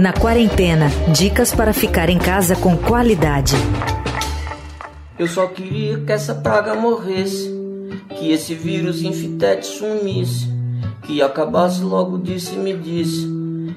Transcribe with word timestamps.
Na 0.00 0.12
quarentena, 0.12 0.88
dicas 1.12 1.54
para 1.54 1.72
ficar 1.72 2.10
em 2.10 2.18
casa 2.18 2.56
com 2.56 2.76
qualidade. 2.76 3.54
Eu 5.16 5.28
só 5.28 5.46
queria 5.46 6.00
que 6.00 6.10
essa 6.10 6.34
praga 6.34 6.74
morresse, 6.74 7.54
que 8.18 8.32
esse 8.32 8.52
vírus 8.52 9.02
infitete 9.02 9.64
sumisse, 9.64 10.48
que 11.04 11.22
acabasse 11.22 11.82
logo 11.82 12.18
disso 12.18 12.52
e 12.56 12.58
me 12.58 12.76
disse, 12.76 13.28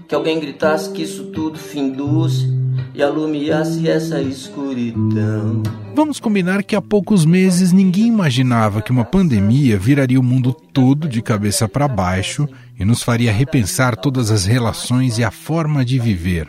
que 0.08 0.16
alguém 0.16 0.40
gritasse 0.40 0.92
que 0.92 1.04
isso 1.04 1.26
tudo 1.26 1.60
findusse 1.60 2.63
e 2.94 3.02
alumiasse 3.02 3.88
essa 3.88 4.22
escuridão. 4.22 5.64
Vamos 5.96 6.20
combinar 6.20 6.64
que 6.64 6.76
há 6.76 6.82
poucos 6.82 7.26
meses 7.26 7.72
ninguém 7.72 8.08
imaginava 8.08 8.82
que 8.82 8.92
uma 8.92 9.04
pandemia 9.06 9.78
viraria 9.78 10.20
o 10.20 10.24
mundo 10.24 10.54
todo 10.54 11.08
de 11.08 11.22
cabeça 11.22 11.68
para 11.68 11.88
baixo 11.88 12.48
e 12.80 12.86
nos 12.86 13.02
faria 13.02 13.32
repensar 13.32 13.96
todas 13.96 14.32
as 14.32 14.46
relações 14.46 15.18
e 15.18 15.24
a 15.24 15.32
forma 15.32 15.84
de 15.84 16.00
viver. 16.00 16.48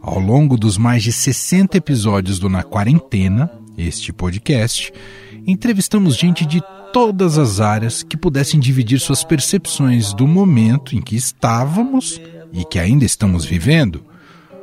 Ao 0.00 0.18
longo 0.18 0.56
dos 0.56 0.76
mais 0.76 1.02
de 1.02 1.12
60 1.12 1.76
episódios 1.76 2.38
do 2.38 2.48
Na 2.48 2.62
Quarentena, 2.62 3.50
este 3.78 4.12
podcast, 4.12 4.92
entrevistamos 5.46 6.16
gente 6.16 6.44
de 6.44 6.60
todas 6.92 7.38
as 7.38 7.60
áreas 7.60 8.02
que 8.02 8.16
pudessem 8.16 8.60
dividir 8.60 9.00
suas 9.00 9.24
percepções 9.24 10.12
do 10.12 10.26
momento 10.26 10.94
em 10.94 11.00
que 11.00 11.16
estávamos 11.16 12.20
e 12.52 12.64
que 12.64 12.78
ainda 12.78 13.04
estamos 13.04 13.44
vivendo. 13.44 14.04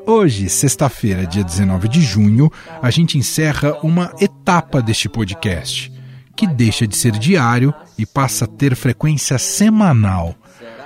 Hoje, 0.05 0.49
sexta-feira, 0.49 1.25
dia 1.25 1.43
19 1.43 1.87
de 1.87 2.01
junho, 2.01 2.51
a 2.81 2.89
gente 2.89 3.17
encerra 3.17 3.77
uma 3.83 4.13
etapa 4.19 4.81
deste 4.81 5.07
podcast, 5.07 5.91
que 6.35 6.47
deixa 6.47 6.87
de 6.87 6.95
ser 6.95 7.11
diário 7.11 7.73
e 7.97 8.05
passa 8.05 8.45
a 8.45 8.47
ter 8.47 8.75
frequência 8.75 9.37
semanal. 9.37 10.35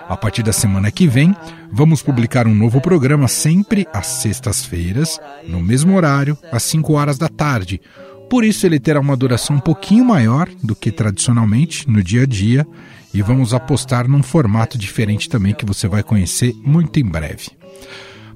A 0.10 0.18
partir 0.18 0.44
da 0.44 0.52
semana 0.52 0.92
que 0.92 1.08
vem, 1.08 1.36
vamos 1.72 2.02
publicar 2.02 2.48
um 2.48 2.54
novo 2.54 2.82
programa 2.82 3.28
sempre 3.28 3.88
às 3.94 4.08
sextas-feiras, 4.08 5.20
no 5.48 5.62
mesmo 5.62 5.96
horário, 5.96 6.38
às 6.52 6.64
5 6.64 6.94
horas 6.94 7.18
da 7.18 7.30
tarde. 7.30 7.80
Por 8.30 8.44
isso, 8.44 8.66
ele 8.66 8.80
terá 8.80 9.00
uma 9.00 9.16
duração 9.16 9.56
um 9.56 9.62
pouquinho 9.62 10.04
maior 10.04 10.50
do 10.62 10.76
que 10.76 10.92
tradicionalmente 10.92 11.90
no 11.90 12.04
dia 12.04 12.24
a 12.24 12.26
dia 12.26 12.68
e 13.14 13.22
vamos 13.22 13.54
apostar 13.54 14.08
num 14.08 14.24
formato 14.24 14.78
diferente 14.78 15.30
também 15.30 15.54
que 15.54 15.66
você 15.66 15.88
vai 15.88 16.04
conhecer 16.04 16.54
muito 16.64 17.00
em 17.00 17.06
breve. 17.06 17.52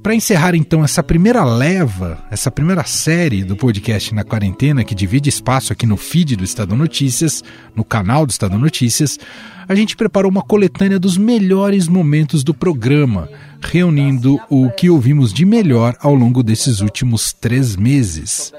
Para 0.08 0.16
encerrar 0.16 0.55
então 0.55 0.86
essa 0.86 1.03
primeira 1.03 1.44
leva, 1.44 2.25
essa 2.31 2.50
primeira 2.50 2.86
série 2.86 3.44
do 3.44 3.58
podcast 3.58 4.16
na 4.16 4.23
quarentena, 4.23 4.86
que 4.86 4.95
divide 4.95 5.27
espaço 5.27 5.73
aqui 5.73 5.86
no 5.86 5.97
feed 5.97 6.38
do 6.38 6.45
Estado 6.45 6.77
Notícias, 6.77 7.44
no 7.75 7.83
canal 7.83 8.25
do 8.25 8.30
Estado 8.30 8.58
Notícias, 8.58 9.19
a 9.67 9.75
gente 9.75 9.97
preparou 9.97 10.31
uma 10.31 10.41
coletânea 10.41 10.97
dos 10.97 11.17
melhores 11.17 11.89
momentos 11.89 12.41
do 12.41 12.53
programa, 12.53 13.28
reunindo 13.59 14.39
o 14.50 14.69
que 14.69 14.89
ouvimos 14.89 15.33
de 15.33 15.44
melhor 15.45 15.97
ao 16.00 16.16
longo 16.16 16.41
desses 16.41 16.80
últimos 16.80 17.33
três 17.33 17.75
meses. 17.75 18.53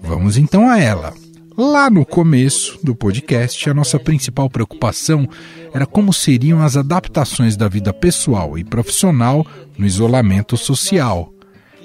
Vamos 0.00 0.38
então 0.38 0.70
a 0.70 0.78
ela. 0.78 1.12
Lá 1.56 1.90
no 1.90 2.06
começo 2.06 2.78
do 2.82 2.94
podcast, 2.94 3.68
a 3.68 3.74
nossa 3.74 3.98
principal 3.98 4.48
preocupação 4.48 5.28
era 5.74 5.84
como 5.84 6.12
seriam 6.12 6.62
as 6.62 6.78
adaptações 6.78 7.58
da 7.58 7.68
vida 7.68 7.92
pessoal 7.92 8.56
e 8.56 8.64
profissional 8.64 9.46
no 9.76 9.84
isolamento 9.84 10.56
social. 10.56 11.30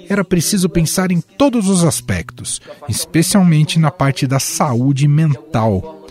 Era 0.08 0.24
preciso 0.24 0.70
pensar 0.70 1.12
em 1.12 1.20
todos 1.20 1.68
os 1.68 1.84
aspectos, 1.84 2.62
especialmente 2.88 3.78
na 3.78 3.90
parte 3.90 4.26
da 4.26 4.38
saúde 4.38 5.06
mental. 5.06 6.06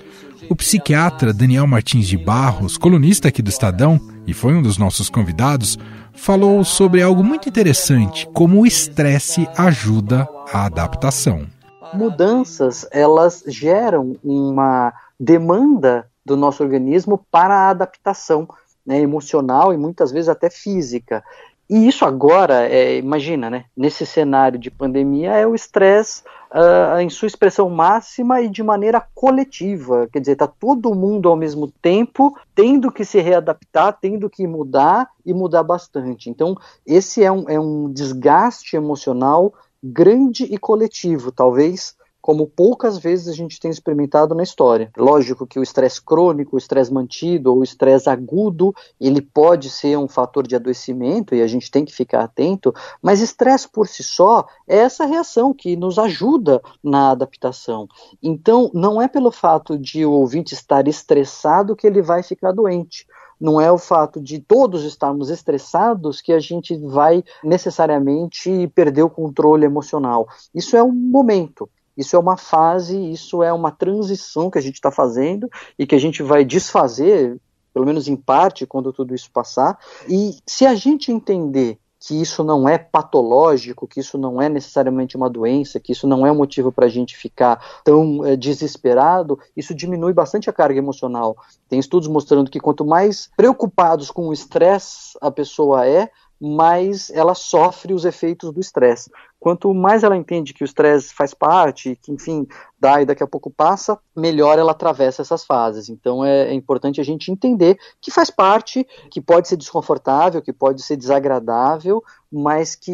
O 0.49 0.55
psiquiatra 0.55 1.33
Daniel 1.33 1.65
Martins 1.65 2.07
de 2.07 2.15
Barros, 2.15 2.77
colunista 2.77 3.29
aqui 3.29 3.41
do 3.41 3.49
Estadão 3.49 3.99
e 4.27 4.33
foi 4.33 4.53
um 4.53 4.61
dos 4.61 4.77
nossos 4.77 5.09
convidados, 5.09 5.79
falou 6.13 6.63
sobre 6.63 7.01
algo 7.01 7.23
muito 7.23 7.49
interessante, 7.49 8.27
como 8.35 8.61
o 8.61 8.67
estresse 8.67 9.47
ajuda 9.57 10.27
a 10.53 10.65
adaptação 10.65 11.56
mudanças 11.93 12.87
elas 12.91 13.43
geram 13.47 14.15
uma 14.23 14.93
demanda 15.19 16.07
do 16.25 16.35
nosso 16.35 16.63
organismo 16.63 17.25
para 17.31 17.55
a 17.55 17.69
adaptação 17.69 18.47
né, 18.85 18.99
emocional 18.99 19.73
e 19.73 19.77
muitas 19.77 20.11
vezes 20.11 20.29
até 20.29 20.49
física. 20.49 21.23
E 21.69 21.87
isso 21.87 22.05
agora, 22.05 22.65
é, 22.65 22.97
imagina, 22.97 23.49
né, 23.49 23.65
nesse 23.75 24.05
cenário 24.05 24.57
de 24.57 24.71
pandemia, 24.71 25.33
é 25.33 25.45
o 25.45 25.53
estresse 25.53 26.23
uh, 26.51 26.99
em 26.99 27.09
sua 27.09 27.27
expressão 27.27 27.69
máxima 27.69 28.41
e 28.41 28.47
de 28.47 28.63
maneira 28.63 29.05
coletiva. 29.13 30.07
Quer 30.11 30.19
dizer, 30.19 30.33
está 30.33 30.47
todo 30.47 30.95
mundo 30.95 31.27
ao 31.27 31.35
mesmo 31.35 31.67
tempo 31.81 32.37
tendo 32.55 32.89
que 32.89 33.03
se 33.03 33.19
readaptar, 33.19 33.97
tendo 33.99 34.29
que 34.29 34.47
mudar 34.47 35.09
e 35.25 35.33
mudar 35.33 35.63
bastante. 35.63 36.29
Então, 36.29 36.55
esse 36.85 37.21
é 37.21 37.31
um, 37.31 37.49
é 37.49 37.59
um 37.59 37.91
desgaste 37.91 38.77
emocional 38.77 39.53
grande 39.91 40.43
e 40.43 40.57
coletivo, 40.57 41.31
talvez 41.31 41.95
como 42.27 42.45
poucas 42.45 42.97
vezes 42.97 43.29
a 43.29 43.33
gente 43.33 43.57
tem 43.57 43.71
experimentado 43.71 44.35
na 44.35 44.43
história. 44.43 44.91
Lógico 44.97 45.47
que 45.47 45.57
o 45.57 45.63
estresse 45.63 46.01
crônico, 46.01 46.57
o 46.57 46.59
estresse 46.59 46.93
mantido 46.93 47.51
ou 47.51 47.59
o 47.59 47.63
estresse 47.63 48.09
agudo, 48.09 48.75
ele 48.99 49.21
pode 49.21 49.69
ser 49.69 49.97
um 49.97 50.09
fator 50.09 50.45
de 50.45 50.53
adoecimento 50.53 51.33
e 51.33 51.41
a 51.41 51.47
gente 51.47 51.71
tem 51.71 51.85
que 51.85 51.93
ficar 51.93 52.25
atento, 52.25 52.73
mas 53.01 53.21
estresse 53.21 53.69
por 53.69 53.87
si 53.87 54.03
só 54.03 54.45
é 54.67 54.75
essa 54.75 55.05
reação 55.05 55.53
que 55.53 55.77
nos 55.77 55.97
ajuda 55.97 56.61
na 56.83 57.11
adaptação. 57.11 57.87
Então, 58.21 58.69
não 58.73 59.01
é 59.01 59.07
pelo 59.07 59.31
fato 59.31 59.77
de 59.77 60.05
o 60.05 60.11
ouvinte 60.11 60.53
estar 60.53 60.85
estressado 60.85 61.77
que 61.77 61.87
ele 61.87 62.01
vai 62.01 62.23
ficar 62.23 62.51
doente 62.51 63.07
não 63.39 63.61
é 63.61 63.71
o 63.71 63.77
fato 63.77 64.19
de 64.21 64.39
todos 64.39 64.83
estarmos 64.83 65.29
estressados 65.29 66.21
que 66.21 66.33
a 66.33 66.39
gente 66.39 66.75
vai 66.77 67.23
necessariamente 67.43 68.67
perder 68.73 69.03
o 69.03 69.09
controle 69.09 69.65
emocional. 69.65 70.27
Isso 70.53 70.75
é 70.75 70.83
um 70.83 70.91
momento. 70.91 71.69
Isso 71.95 72.15
é 72.15 72.19
uma 72.19 72.37
fase, 72.37 72.95
isso 73.11 73.41
é 73.41 73.51
uma 73.51 73.71
transição 73.71 74.51
que 74.51 74.57
a 74.57 74.61
gente 74.61 74.75
está 74.75 74.91
fazendo 74.91 75.49
e 75.79 75.87
que 75.87 75.95
a 75.95 75.99
gente 75.99 76.21
vai 76.21 76.45
desfazer, 76.45 77.39
pelo 77.73 77.85
menos 77.85 78.07
em 78.07 78.15
parte, 78.15 78.67
quando 78.67 78.93
tudo 78.93 79.15
isso 79.15 79.31
passar. 79.31 79.79
E 80.07 80.37
se 80.45 80.65
a 80.65 80.75
gente 80.75 81.11
entender 81.11 81.79
que 82.07 82.15
isso 82.21 82.41
não 82.41 82.69
é 82.69 82.77
patológico, 82.77 83.85
que 83.85 83.99
isso 83.99 84.17
não 84.17 84.41
é 84.41 84.47
necessariamente 84.47 85.17
uma 85.17 85.29
doença, 85.29 85.77
que 85.77 85.91
isso 85.91 86.07
não 86.07 86.25
é 86.25 86.31
um 86.31 86.35
motivo 86.35 86.71
para 86.71 86.85
a 86.85 86.89
gente 86.89 87.17
ficar 87.17 87.61
tão 87.83 88.25
é, 88.25 88.37
desesperado, 88.37 89.37
isso 89.57 89.75
diminui 89.75 90.13
bastante 90.13 90.49
a 90.49 90.53
carga 90.53 90.79
emocional. 90.79 91.35
Tem 91.67 91.77
estudos 91.77 92.07
mostrando 92.07 92.49
que 92.49 92.61
quanto 92.61 92.85
mais 92.85 93.29
preocupados 93.35 94.09
com 94.09 94.29
o 94.29 94.33
estresse 94.33 95.17
a 95.19 95.29
pessoa 95.29 95.85
é, 95.85 96.09
mais 96.39 97.09
ela 97.09 97.33
sofre 97.33 97.93
os 97.93 98.05
efeitos 98.05 98.51
do 98.51 98.59
estresse. 98.59 99.09
Quanto 99.39 99.73
mais 99.73 100.03
ela 100.03 100.17
entende 100.17 100.53
que 100.53 100.63
o 100.63 100.65
estresse 100.65 101.13
faz 101.13 101.33
parte, 101.33 101.97
que 102.01 102.11
enfim, 102.11 102.47
dá 102.79 103.01
e 103.01 103.05
daqui 103.05 103.23
a 103.23 103.27
pouco 103.27 103.51
passa, 103.51 103.97
melhor 104.15 104.57
ela 104.57 104.71
atravessa 104.71 105.21
essas 105.21 105.45
fases. 105.45 105.89
Então 105.89 106.25
é, 106.25 106.49
é, 106.49 106.53
importante 106.53 106.99
a 106.99 107.03
gente 107.03 107.31
entender 107.31 107.77
que 108.01 108.09
faz 108.09 108.31
parte, 108.31 108.85
que 109.11 109.21
pode 109.21 109.47
ser 109.47 109.57
desconfortável, 109.57 110.41
que 110.41 110.53
pode 110.53 110.81
ser 110.81 110.95
desagradável, 110.95 112.03
mas 112.31 112.75
que 112.75 112.91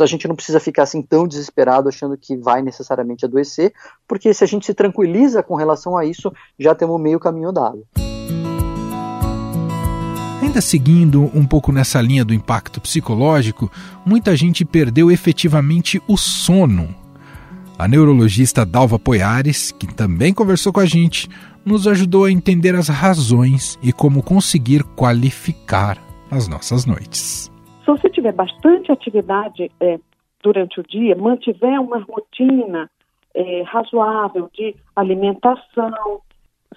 a 0.00 0.06
gente 0.06 0.26
não 0.26 0.34
precisa 0.34 0.60
ficar 0.60 0.82
assim 0.82 1.00
tão 1.00 1.26
desesperado 1.26 1.88
achando 1.88 2.18
que 2.18 2.36
vai 2.36 2.60
necessariamente 2.60 3.24
adoecer, 3.24 3.72
porque 4.06 4.34
se 4.34 4.44
a 4.44 4.46
gente 4.46 4.66
se 4.66 4.74
tranquiliza 4.74 5.42
com 5.42 5.54
relação 5.54 5.96
a 5.96 6.04
isso, 6.04 6.32
já 6.58 6.74
temos 6.74 7.00
meio 7.00 7.20
caminho 7.20 7.52
dado. 7.52 7.86
Ainda 10.52 10.60
seguindo 10.60 11.30
um 11.34 11.46
pouco 11.46 11.72
nessa 11.72 11.98
linha 12.02 12.26
do 12.26 12.34
impacto 12.34 12.78
psicológico, 12.78 13.72
muita 14.04 14.36
gente 14.36 14.66
perdeu 14.66 15.10
efetivamente 15.10 15.98
o 16.06 16.18
sono. 16.18 16.94
A 17.78 17.88
neurologista 17.88 18.66
Dalva 18.66 18.98
Poiares, 18.98 19.72
que 19.72 19.86
também 19.86 20.34
conversou 20.34 20.70
com 20.70 20.80
a 20.80 20.84
gente, 20.84 21.26
nos 21.64 21.88
ajudou 21.88 22.26
a 22.26 22.30
entender 22.30 22.74
as 22.74 22.88
razões 22.88 23.78
e 23.82 23.94
como 23.94 24.22
conseguir 24.22 24.84
qualificar 24.94 25.96
as 26.30 26.46
nossas 26.46 26.84
noites. 26.84 27.50
Se 27.82 27.86
você 27.86 28.10
tiver 28.10 28.32
bastante 28.34 28.92
atividade 28.92 29.70
é, 29.80 29.98
durante 30.42 30.80
o 30.80 30.82
dia, 30.82 31.16
mantiver 31.16 31.80
uma 31.80 32.00
rotina 32.00 32.90
é, 33.34 33.62
razoável 33.62 34.50
de 34.52 34.76
alimentação, 34.94 36.20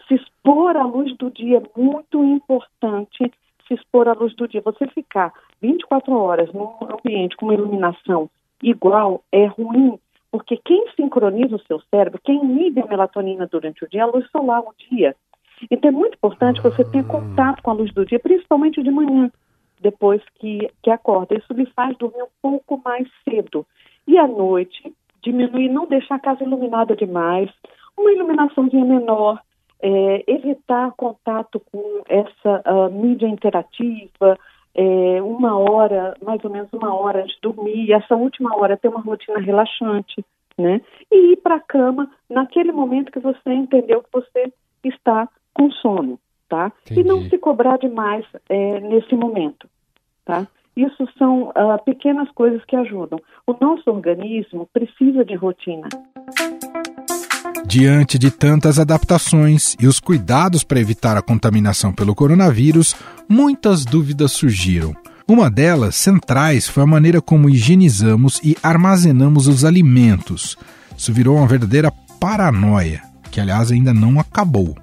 se 0.08 0.14
expor 0.14 0.78
à 0.78 0.86
luz 0.86 1.14
do 1.18 1.30
dia 1.30 1.58
é 1.58 1.78
muito 1.78 2.24
importante 2.24 3.30
se 3.68 3.74
expor 3.74 4.08
à 4.08 4.14
luz 4.14 4.36
do 4.36 4.48
dia. 4.48 4.62
Você 4.62 4.88
ficar 4.88 5.34
24 5.62 6.14
horas 6.14 6.52
num 6.54 6.70
ambiente 6.82 7.36
com 7.36 7.46
uma 7.46 7.54
iluminação 7.54 8.30
igual 8.62 9.24
é 9.32 9.46
ruim, 9.46 10.00
porque 10.32 10.58
quem 10.58 10.86
sincroniza 10.96 11.56
o 11.56 11.62
seu 11.66 11.82
cérebro, 11.90 12.20
quem 12.24 12.44
inibe 12.44 12.82
a 12.82 12.88
melatonina 12.88 13.48
durante 13.48 13.84
o 13.84 13.90
dia 13.90 14.02
é 14.02 14.04
a 14.04 14.08
luz 14.08 14.30
solar, 14.32 14.62
o 14.62 14.74
dia. 14.90 15.16
Então 15.70 15.90
é 15.90 15.92
muito 15.92 16.16
importante 16.16 16.62
que 16.62 16.70
você 16.70 16.84
tenha 16.84 17.04
contato 17.04 17.62
com 17.62 17.72
a 17.72 17.74
luz 17.74 17.94
do 17.94 18.06
dia, 18.06 18.20
principalmente 18.20 18.84
de 18.84 18.92
manhã, 18.92 19.32
depois 19.80 20.22
que, 20.36 20.70
que 20.84 20.90
acorda. 20.90 21.36
Isso 21.36 21.54
lhe 21.54 21.66
faz 21.68 21.98
dormir 21.98 22.24
um 22.24 22.34
pouco 22.42 22.82
mais 22.84 23.08
cedo. 23.24 23.66
E 24.08 24.18
à 24.18 24.28
noite, 24.28 24.94
diminuir, 25.24 25.70
não 25.70 25.88
deixar 25.88 26.16
a 26.16 26.20
casa 26.20 26.44
iluminada 26.44 26.96
demais, 26.96 27.50
uma 27.98 28.12
iluminaçãozinha 28.12 28.86
menor, 28.86 29.40
é, 29.82 30.24
evitar 30.28 30.92
contato 30.94 31.60
com 31.72 32.02
essa 32.08 32.64
uh, 32.66 32.92
mídia 32.92 33.28
interativa, 33.28 34.38
é, 34.74 35.22
uma 35.22 35.58
hora, 35.58 36.16
mais 36.22 36.44
ou 36.44 36.50
menos 36.50 36.72
uma 36.74 36.94
hora 36.94 37.22
antes 37.22 37.36
de 37.36 37.42
dormir, 37.42 37.92
essa 37.94 38.16
última 38.16 38.56
hora 38.58 38.78
ter 38.78 38.90
uma 38.90 39.00
rotina 39.00 39.40
relaxante, 39.40 40.24
né? 40.58 40.82
E 41.12 41.34
ir 41.34 41.38
para 41.38 41.56
a 41.56 41.60
cama 41.62 42.10
naquele 42.30 42.72
momento 42.72 43.12
que 43.12 43.20
você 43.20 43.54
entendeu 43.54 44.04
que 44.04 44.10
você 44.12 44.52
está 44.84 45.30
com 45.54 45.72
sono, 45.72 46.20
tá? 46.50 46.72
Entendi. 46.86 47.02
E 47.02 47.04
não 47.04 47.22
se 47.24 47.38
cobrar 47.38 47.78
demais 47.78 48.26
é, 48.50 48.80
nesse 48.82 49.16
momento, 49.16 49.68
tá? 50.26 50.48
Isso 50.76 51.08
são 51.18 51.50
uh, 51.50 51.82
pequenas 51.86 52.30
coisas 52.32 52.64
que 52.66 52.76
ajudam. 52.76 53.18
O 53.48 53.56
nosso 53.62 53.90
organismo 53.90 54.68
precisa 54.74 55.24
de 55.24 55.36
rotina. 55.36 55.88
Diante 57.78 58.18
de 58.18 58.32
tantas 58.32 58.80
adaptações 58.80 59.76
e 59.82 59.86
os 59.86 60.00
cuidados 60.00 60.64
para 60.64 60.80
evitar 60.80 61.18
a 61.18 61.22
contaminação 61.22 61.92
pelo 61.92 62.16
coronavírus, 62.16 62.96
muitas 63.28 63.84
dúvidas 63.84 64.32
surgiram. 64.32 64.96
Uma 65.28 65.52
delas, 65.52 65.98
centrais, 65.98 66.70
foi 66.70 66.84
a 66.84 66.88
maneira 66.88 67.22
como 67.22 67.50
higienizamos 67.50 68.40
e 68.42 68.56
armazenamos 68.64 69.50
os 69.50 69.66
alimentos. 69.66 70.56
Isso 70.98 71.12
virou 71.12 71.36
uma 71.36 71.48
verdadeira 71.48 71.92
paranoia, 72.18 73.02
que 73.30 73.42
aliás 73.42 73.74
ainda 73.74 73.94
não 73.94 74.22
acabou. 74.22 74.74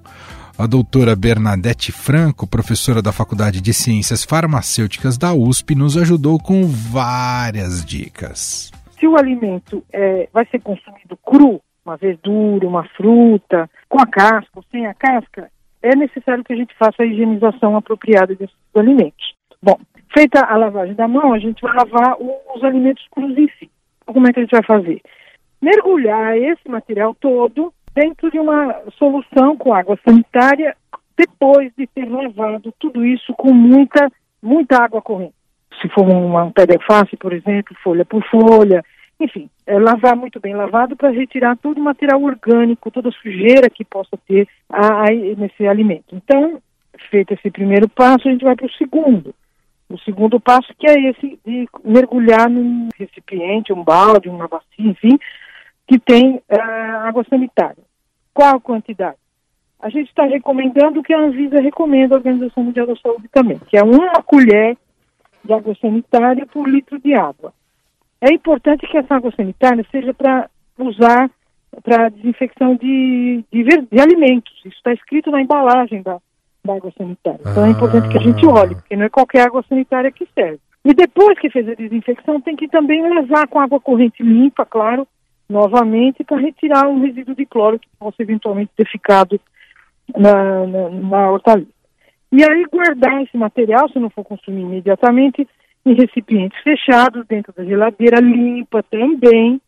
A 0.58 0.66
doutora 0.66 1.16
Bernadette 1.16 1.92
Franco, 1.92 2.46
professora 2.46 3.00
da 3.00 3.10
Faculdade 3.10 3.62
de 3.62 3.72
Ciências 3.72 4.22
Farmacêuticas 4.22 5.16
da 5.16 5.32
USP, 5.32 5.74
nos 5.74 5.96
ajudou 5.96 6.38
com 6.38 6.66
várias 6.66 7.82
dicas. 7.82 8.70
Se 9.00 9.06
o 9.06 9.16
alimento 9.16 9.82
é, 9.90 10.28
vai 10.30 10.44
ser 10.50 10.60
consumido 10.60 11.18
cru, 11.24 11.58
uma 11.84 11.96
verdura, 11.96 12.66
uma 12.66 12.84
fruta, 12.96 13.68
com 13.88 14.00
a 14.00 14.06
casca 14.06 14.50
ou 14.54 14.64
sem 14.70 14.86
a 14.86 14.94
casca, 14.94 15.50
é 15.82 15.96
necessário 15.96 16.44
que 16.44 16.52
a 16.52 16.56
gente 16.56 16.74
faça 16.76 17.02
a 17.02 17.06
higienização 17.06 17.76
apropriada 17.76 18.34
desses 18.34 18.54
alimentos. 18.74 19.34
Bom, 19.60 19.78
feita 20.14 20.40
a 20.44 20.56
lavagem 20.56 20.94
da 20.94 21.08
mão, 21.08 21.32
a 21.32 21.38
gente 21.38 21.60
vai 21.60 21.74
lavar 21.74 22.16
os 22.54 22.62
alimentos 22.62 23.06
crus 23.10 23.36
em 23.36 23.48
si. 23.58 23.70
Como 24.06 24.26
é 24.28 24.32
que 24.32 24.40
a 24.40 24.42
gente 24.42 24.52
vai 24.52 24.64
fazer? 24.64 25.00
Mergulhar 25.60 26.36
esse 26.36 26.68
material 26.68 27.14
todo 27.14 27.72
dentro 27.94 28.30
de 28.30 28.38
uma 28.38 28.74
solução 28.96 29.56
com 29.56 29.74
água 29.74 29.98
sanitária, 30.04 30.76
depois 31.16 31.72
de 31.76 31.86
ter 31.86 32.08
lavado 32.08 32.72
tudo 32.78 33.04
isso 33.04 33.32
com 33.34 33.52
muita, 33.52 34.10
muita 34.42 34.82
água 34.82 35.02
corrente. 35.02 35.34
Se 35.80 35.88
for 35.88 36.08
uma, 36.08 36.44
um 36.44 36.52
face, 36.86 37.16
por 37.16 37.32
exemplo, 37.32 37.76
folha 37.82 38.04
por 38.04 38.22
folha, 38.28 38.84
enfim, 39.22 39.48
é 39.66 39.78
lavar 39.78 40.16
muito 40.16 40.40
bem 40.40 40.54
lavado 40.54 40.96
para 40.96 41.10
retirar 41.10 41.56
todo 41.56 41.78
o 41.78 41.84
material 41.84 42.22
orgânico, 42.22 42.90
toda 42.90 43.10
sujeira 43.10 43.70
que 43.70 43.84
possa 43.84 44.16
ter 44.26 44.48
a, 44.68 45.04
a, 45.04 45.10
nesse 45.36 45.66
alimento. 45.66 46.14
Então, 46.14 46.60
feito 47.10 47.34
esse 47.34 47.50
primeiro 47.50 47.88
passo, 47.88 48.28
a 48.28 48.32
gente 48.32 48.44
vai 48.44 48.56
para 48.56 48.66
o 48.66 48.72
segundo. 48.72 49.34
O 49.88 49.98
segundo 49.98 50.40
passo 50.40 50.72
que 50.78 50.88
é 50.88 51.10
esse 51.10 51.38
de 51.44 51.68
mergulhar 51.84 52.48
num 52.48 52.88
recipiente, 52.96 53.72
um 53.72 53.84
balde, 53.84 54.28
uma 54.28 54.48
bacia, 54.48 54.66
enfim, 54.78 55.18
que 55.86 55.98
tem 55.98 56.36
uh, 56.36 56.96
água 57.04 57.24
sanitária. 57.28 57.82
Qual 58.32 58.56
a 58.56 58.60
quantidade? 58.60 59.18
A 59.78 59.90
gente 59.90 60.08
está 60.08 60.24
recomendando 60.24 61.00
o 61.00 61.02
que 61.02 61.12
a 61.12 61.18
Anvisa 61.18 61.60
recomenda, 61.60 62.14
a 62.14 62.18
Organização 62.18 62.64
Mundial 62.64 62.86
da 62.86 62.96
Saúde 62.96 63.28
também, 63.32 63.58
que 63.68 63.76
é 63.76 63.82
uma 63.82 64.22
colher 64.22 64.76
de 65.44 65.52
água 65.52 65.74
sanitária 65.80 66.46
por 66.46 66.68
litro 66.68 66.98
de 67.00 67.14
água. 67.14 67.52
É 68.22 68.32
importante 68.32 68.86
que 68.86 68.96
essa 68.96 69.16
água 69.16 69.32
sanitária 69.36 69.84
seja 69.90 70.14
para 70.14 70.48
usar 70.78 71.28
para 71.82 72.10
desinfecção 72.10 72.76
de, 72.76 73.44
de, 73.50 73.64
de, 73.64 74.00
alimentos. 74.00 74.52
Isso 74.58 74.76
está 74.76 74.92
escrito 74.92 75.30
na 75.30 75.40
embalagem 75.40 76.02
da, 76.02 76.18
da 76.64 76.76
água 76.76 76.92
sanitária. 76.96 77.40
Então 77.40 77.64
é 77.64 77.70
importante 77.70 78.08
que 78.08 78.18
a 78.18 78.20
gente 78.20 78.44
ah. 78.46 78.50
olhe, 78.50 78.74
porque 78.76 78.94
não 78.94 79.06
é 79.06 79.08
qualquer 79.08 79.46
água 79.46 79.64
sanitária 79.68 80.12
que 80.12 80.28
serve. 80.34 80.60
E 80.84 80.94
depois 80.94 81.38
que 81.38 81.50
fez 81.50 81.68
a 81.68 81.74
desinfecção, 81.74 82.40
tem 82.40 82.54
que 82.54 82.68
também 82.68 83.02
levar 83.02 83.48
com 83.48 83.58
água 83.58 83.80
corrente 83.80 84.22
limpa, 84.22 84.64
claro, 84.64 85.06
novamente, 85.48 86.22
para 86.22 86.36
retirar 86.36 86.88
o 86.88 87.00
resíduo 87.00 87.34
de 87.34 87.46
cloro 87.46 87.78
que 87.78 87.88
possa 87.98 88.22
eventualmente 88.22 88.70
ter 88.76 88.86
ficado 88.86 89.40
na, 90.16 90.66
na, 90.66 90.90
na 90.90 91.30
hortaliça. 91.30 91.70
E 92.30 92.42
aí 92.42 92.64
guardar 92.70 93.22
esse 93.22 93.36
material, 93.36 93.88
se 93.88 93.98
não 93.98 94.10
for 94.10 94.24
consumir 94.24 94.62
imediatamente, 94.62 95.46
em 95.84 95.94
recipientes 95.94 96.60
fechados, 96.62 97.26
dentro 97.26 97.52
da 97.52 97.64
geladeira 97.64 98.20
limpa 98.20 98.82
também, 98.82 99.60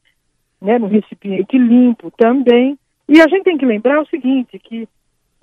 né, 0.60 0.78
no 0.78 0.86
recipiente 0.86 1.58
limpo 1.58 2.10
também. 2.16 2.78
E 3.08 3.20
a 3.20 3.28
gente 3.28 3.44
tem 3.44 3.58
que 3.58 3.66
lembrar 3.66 4.00
o 4.00 4.06
seguinte, 4.06 4.58
que 4.58 4.88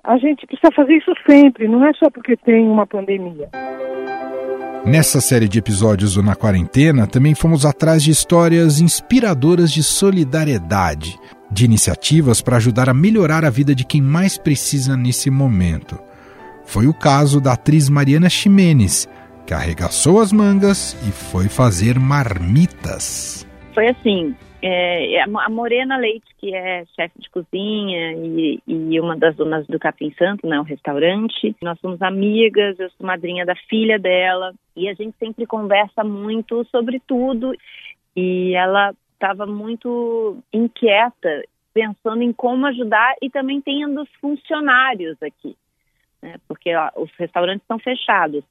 a 0.02 0.16
gente 0.18 0.46
precisa 0.46 0.72
fazer 0.74 0.94
isso 0.94 1.12
sempre, 1.28 1.68
não 1.68 1.86
é 1.86 1.92
só 1.94 2.10
porque 2.10 2.36
tem 2.36 2.66
uma 2.68 2.86
pandemia. 2.86 3.48
Nessa 4.84 5.20
série 5.20 5.48
de 5.48 5.60
episódios 5.60 6.14
do 6.14 6.24
Na 6.24 6.34
Quarentena, 6.34 7.06
também 7.06 7.36
fomos 7.36 7.64
atrás 7.64 8.02
de 8.02 8.10
histórias 8.10 8.80
inspiradoras 8.80 9.70
de 9.70 9.80
solidariedade, 9.80 11.16
de 11.48 11.64
iniciativas 11.64 12.42
para 12.42 12.56
ajudar 12.56 12.88
a 12.88 12.94
melhorar 12.94 13.44
a 13.44 13.50
vida 13.50 13.76
de 13.76 13.84
quem 13.84 14.02
mais 14.02 14.36
precisa 14.36 14.96
nesse 14.96 15.30
momento. 15.30 15.96
Foi 16.64 16.88
o 16.88 16.94
caso 16.94 17.40
da 17.40 17.52
atriz 17.52 17.88
Mariana 17.88 18.28
Ximenes, 18.28 19.08
que 19.46 19.54
arregaçou 19.54 20.20
as 20.20 20.32
mangas 20.32 20.94
e 21.08 21.12
foi 21.12 21.48
fazer 21.48 21.98
marmitas. 21.98 23.46
Foi 23.74 23.88
assim, 23.88 24.34
é, 24.64 25.20
a 25.20 25.48
Morena 25.48 25.96
Leite, 25.96 26.26
que 26.38 26.54
é 26.54 26.84
chefe 26.94 27.18
de 27.18 27.28
cozinha 27.30 28.12
e, 28.12 28.62
e, 28.64 29.00
uma 29.00 29.16
das 29.16 29.34
donas 29.34 29.66
do 29.66 29.78
Capim 29.78 30.14
Santo, 30.16 30.46
né, 30.46 30.60
o 30.60 30.62
restaurante, 30.62 31.56
nós 31.60 31.80
somos 31.80 32.00
amigas, 32.00 32.78
eu 32.78 32.88
sou 32.90 33.04
madrinha 33.04 33.44
da 33.44 33.56
filha 33.68 33.98
dela 33.98 34.54
e 34.76 34.88
a 34.88 34.94
gente 34.94 35.16
sempre 35.18 35.46
conversa 35.46 36.04
muito 36.04 36.64
sobre 36.66 37.00
tudo 37.08 37.52
e 38.14 38.54
ela 38.54 38.94
estava 39.14 39.46
muito 39.46 40.38
inquieta, 40.52 41.42
pensando 41.74 42.22
em 42.22 42.32
como 42.32 42.66
ajudar 42.66 43.14
e 43.20 43.28
também 43.28 43.60
tendo 43.60 44.02
os 44.02 44.10
funcionários 44.20 45.20
aqui, 45.20 45.56
né, 46.22 46.36
porque 46.46 46.72
ó, 46.72 46.88
os 46.96 47.10
restaurantes 47.18 47.62
estão 47.62 47.80
fechados. 47.80 48.44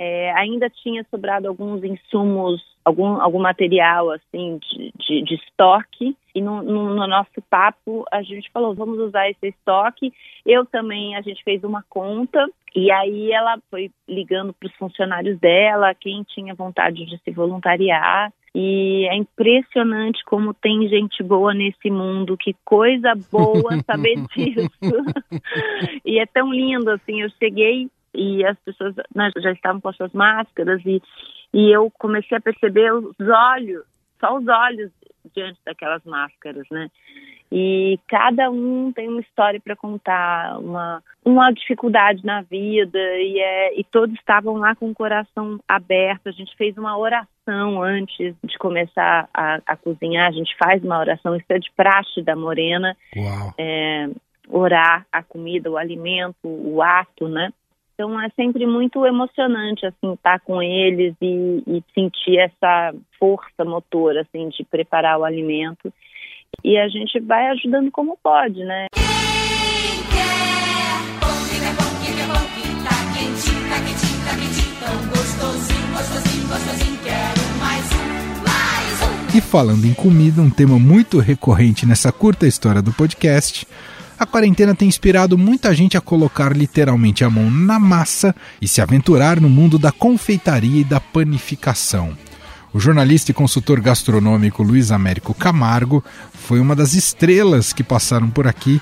É, 0.00 0.32
ainda 0.36 0.70
tinha 0.70 1.04
sobrado 1.10 1.48
alguns 1.48 1.82
insumos, 1.82 2.62
algum, 2.84 3.20
algum 3.20 3.40
material 3.40 4.12
assim 4.12 4.58
de, 4.58 4.92
de, 4.96 5.22
de 5.22 5.34
estoque 5.34 6.16
e 6.32 6.40
no, 6.40 6.62
no, 6.62 6.94
no, 6.94 7.06
nosso 7.08 7.42
papo 7.50 8.04
a 8.12 8.22
gente 8.22 8.48
falou 8.52 8.74
vamos 8.74 8.98
usar 9.00 9.28
esse 9.28 9.48
estoque. 9.48 10.12
Eu 10.46 10.64
também 10.64 11.16
a 11.16 11.20
gente 11.20 11.42
fez 11.42 11.64
uma 11.64 11.84
conta 11.88 12.48
e 12.76 12.92
aí 12.92 13.32
ela 13.32 13.58
foi 13.70 13.90
ligando 14.08 14.52
para 14.52 14.68
os 14.68 14.74
funcionários 14.76 15.38
dela, 15.40 15.94
quem 15.94 16.22
tinha 16.22 16.54
vontade 16.54 17.04
de 17.04 17.18
se 17.18 17.30
voluntariar. 17.32 18.32
E 18.54 19.06
é 19.08 19.16
impressionante 19.16 20.24
como 20.24 20.54
tem 20.54 20.88
gente 20.88 21.22
boa 21.22 21.52
nesse 21.52 21.90
mundo, 21.90 22.36
que 22.36 22.56
coisa 22.64 23.14
boa 23.30 23.82
saber 23.84 24.16
disso. 24.34 24.70
e 26.04 26.18
é 26.18 26.26
tão 26.26 26.52
lindo 26.52 26.90
assim, 26.90 27.20
eu 27.20 27.30
cheguei 27.38 27.88
e 28.14 28.44
as 28.44 28.58
pessoas 28.60 28.94
né, 29.14 29.30
já 29.36 29.52
estavam 29.52 29.80
com 29.80 29.88
as 29.88 29.96
suas 29.96 30.12
máscaras 30.12 30.80
e, 30.84 31.02
e 31.52 31.70
eu 31.70 31.90
comecei 31.98 32.36
a 32.36 32.40
perceber 32.40 32.92
os 32.92 33.14
olhos, 33.20 33.84
só 34.20 34.36
os 34.36 34.46
olhos 34.46 34.90
diante 35.34 35.58
daquelas 35.64 36.02
máscaras, 36.04 36.66
né? 36.70 36.88
E 37.50 37.98
cada 38.06 38.50
um 38.50 38.92
tem 38.92 39.08
uma 39.08 39.20
história 39.20 39.58
para 39.58 39.74
contar, 39.74 40.58
uma, 40.58 41.02
uma 41.24 41.50
dificuldade 41.50 42.24
na 42.24 42.42
vida, 42.42 42.98
e, 42.98 43.40
é, 43.40 43.80
e 43.80 43.84
todos 43.84 44.14
estavam 44.16 44.56
lá 44.56 44.74
com 44.74 44.90
o 44.90 44.94
coração 44.94 45.58
aberto. 45.66 46.28
A 46.28 46.32
gente 46.32 46.54
fez 46.56 46.76
uma 46.76 46.98
oração 46.98 47.82
antes 47.82 48.34
de 48.44 48.58
começar 48.58 49.28
a, 49.32 49.60
a 49.66 49.76
cozinhar, 49.76 50.28
a 50.28 50.32
gente 50.32 50.54
faz 50.58 50.84
uma 50.84 50.98
oração, 50.98 51.34
isso 51.36 51.46
é 51.48 51.58
de 51.58 51.70
praxe 51.74 52.20
da 52.20 52.36
Morena. 52.36 52.94
É, 53.58 54.10
orar 54.50 55.06
a 55.10 55.22
comida, 55.22 55.70
o 55.70 55.76
alimento, 55.76 56.36
o 56.44 56.82
ato, 56.82 57.28
né? 57.28 57.50
Então 58.00 58.20
é 58.20 58.28
sempre 58.36 58.64
muito 58.64 59.04
emocionante 59.04 59.84
assim 59.84 60.12
estar 60.12 60.38
com 60.38 60.62
eles 60.62 61.16
e, 61.20 61.64
e, 61.66 61.82
sentir 61.92 62.38
essa 62.38 62.94
força 63.18 63.64
motora 63.64 64.20
assim 64.20 64.48
de 64.50 64.62
preparar 64.62 65.18
o 65.18 65.24
alimento 65.24 65.92
e 66.62 66.78
a 66.78 66.86
gente 66.86 67.18
vai 67.18 67.48
ajudando 67.48 67.90
como 67.90 68.16
pode, 68.22 68.62
né? 68.64 68.86
E 79.34 79.40
falando 79.40 79.84
em 79.84 79.94
comida, 79.94 80.40
um 80.40 80.50
tema 80.50 80.78
muito 80.78 81.18
recorrente 81.18 81.84
nessa 81.84 82.12
curta 82.12 82.46
história 82.46 82.80
do 82.80 82.92
podcast, 82.92 83.66
a 84.18 84.26
quarentena 84.26 84.74
tem 84.74 84.88
inspirado 84.88 85.38
muita 85.38 85.72
gente 85.72 85.96
a 85.96 86.00
colocar 86.00 86.56
literalmente 86.56 87.24
a 87.24 87.30
mão 87.30 87.48
na 87.50 87.78
massa 87.78 88.34
e 88.60 88.66
se 88.66 88.80
aventurar 88.80 89.40
no 89.40 89.48
mundo 89.48 89.78
da 89.78 89.92
confeitaria 89.92 90.80
e 90.80 90.84
da 90.84 91.00
panificação. 91.00 92.10
O 92.74 92.80
jornalista 92.80 93.30
e 93.30 93.34
consultor 93.34 93.80
gastronômico 93.80 94.62
Luiz 94.62 94.90
Américo 94.90 95.32
Camargo 95.32 96.02
foi 96.32 96.60
uma 96.60 96.74
das 96.74 96.94
estrelas 96.94 97.72
que 97.72 97.84
passaram 97.84 98.28
por 98.28 98.46
aqui 98.46 98.80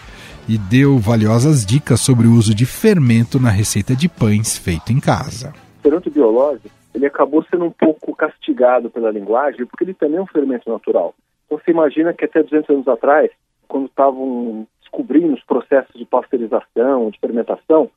e 0.49 0.57
deu 0.57 0.99
valiosas 0.99 1.67
dicas 1.67 2.01
sobre 2.01 2.27
o 2.27 2.33
uso 2.33 2.55
de 2.55 2.65
fermento 2.65 3.39
na 3.39 3.51
receita 3.51 3.95
de 3.95 4.09
pães 4.09 4.57
feito 4.57 4.93
em 4.93 4.99
casa. 4.99 5.53
O 5.81 5.83
fermento 5.83 6.11
biológico 6.11 6.71
ele 6.95 7.07
acabou 7.07 7.45
sendo 7.51 7.67
um 7.67 7.71
pouco 7.71 8.17
castigado 8.17 8.89
pela 8.89 9.11
linguagem, 9.11 9.67
porque 9.67 9.85
ele 9.85 9.93
também 9.93 10.17
é 10.17 10.23
um 10.23 10.27
fermento 10.27 10.69
natural. 10.71 11.15
Então 11.45 11.59
você 11.59 11.71
imagina 11.71 12.15
que 12.15 12.25
até 12.25 12.43
200 12.43 12.71
anos 12.71 12.89
atrás, 12.89 13.31
quando 13.69 13.87
estavam 13.87 14.67
descobrindo 14.87 15.35
os 15.35 15.43
processos 15.43 15.95
de 15.95 16.05
pasteurização, 16.05 17.11
de 17.11 17.19
fermentação, 17.19 17.91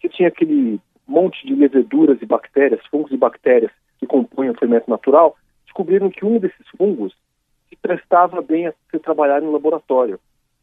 você 0.00 0.08
tinha 0.08 0.28
aquele 0.28 0.80
monte 1.06 1.44
de 1.46 1.54
leveduras 1.54 2.22
e 2.22 2.26
bactérias, 2.26 2.80
fungos 2.86 3.10
e 3.10 3.16
bactérias 3.16 3.72
que 3.98 4.06
compõem 4.06 4.50
o 4.50 4.58
fermento 4.58 4.88
natural, 4.88 5.36
descobriram 5.64 6.08
que 6.08 6.24
um 6.24 6.38
desses 6.38 6.66
fungos 6.76 7.14
se 7.68 7.76
prestava 7.76 8.40
bem 8.40 8.68
a 8.68 8.74
ser 8.90 9.00
trabalhado 9.00 9.44
em 9.44 9.52
laboratório, 9.52 10.18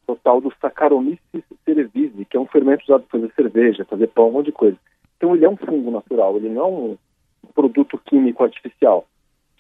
o 0.08 0.16
tal 0.16 0.40
do 0.40 0.54
Saccharomyces 0.62 1.44
cerevisiae, 1.66 2.26
que 2.26 2.38
é 2.38 2.40
um 2.40 2.48
fermento 2.48 2.84
usado 2.86 3.04
para 3.04 3.20
fazer 3.20 3.34
cerveja, 3.34 3.86
fazer 3.86 4.08
pão, 4.08 4.30
um 4.30 4.32
monte 4.32 4.48
de 4.48 4.52
coisa. 4.54 4.78
Então 5.18 5.36
ele 5.36 5.44
é 5.44 5.50
um 5.50 5.58
fungo 5.58 5.92
natural, 5.92 6.38
ele 6.38 6.50
não 6.50 6.64
é 6.64 6.68
um 6.68 6.98
produto 7.54 7.98
químico 8.06 8.44
artificial, 8.44 9.06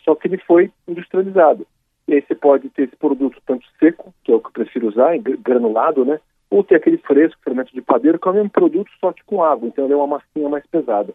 só 0.05 0.15
que 0.15 0.27
ele 0.27 0.37
foi 0.37 0.71
industrializado. 0.87 1.67
E 2.07 2.13
aí 2.13 2.21
você 2.21 2.35
pode 2.35 2.69
ter 2.69 2.83
esse 2.83 2.95
produto 2.95 3.41
tanto 3.45 3.65
seco, 3.79 4.13
que 4.23 4.31
é 4.31 4.35
o 4.35 4.39
que 4.39 4.47
eu 4.47 4.51
prefiro 4.51 4.87
usar, 4.87 5.17
granulado, 5.17 6.05
né? 6.05 6.19
Ou 6.49 6.63
ter 6.63 6.75
aquele 6.75 6.97
fresco, 6.97 7.41
fermento 7.43 7.73
de 7.73 7.81
padeiro, 7.81 8.17
que 8.17 8.27
é 8.27 8.31
o 8.31 8.33
mesmo 8.33 8.49
produto, 8.49 8.89
só 8.99 9.11
que 9.11 9.23
com 9.25 9.43
água, 9.43 9.67
então 9.67 9.85
ele 9.85 9.93
é 9.93 9.97
uma 9.97 10.07
massinha 10.07 10.47
mais 10.47 10.65
pesada. 10.67 11.13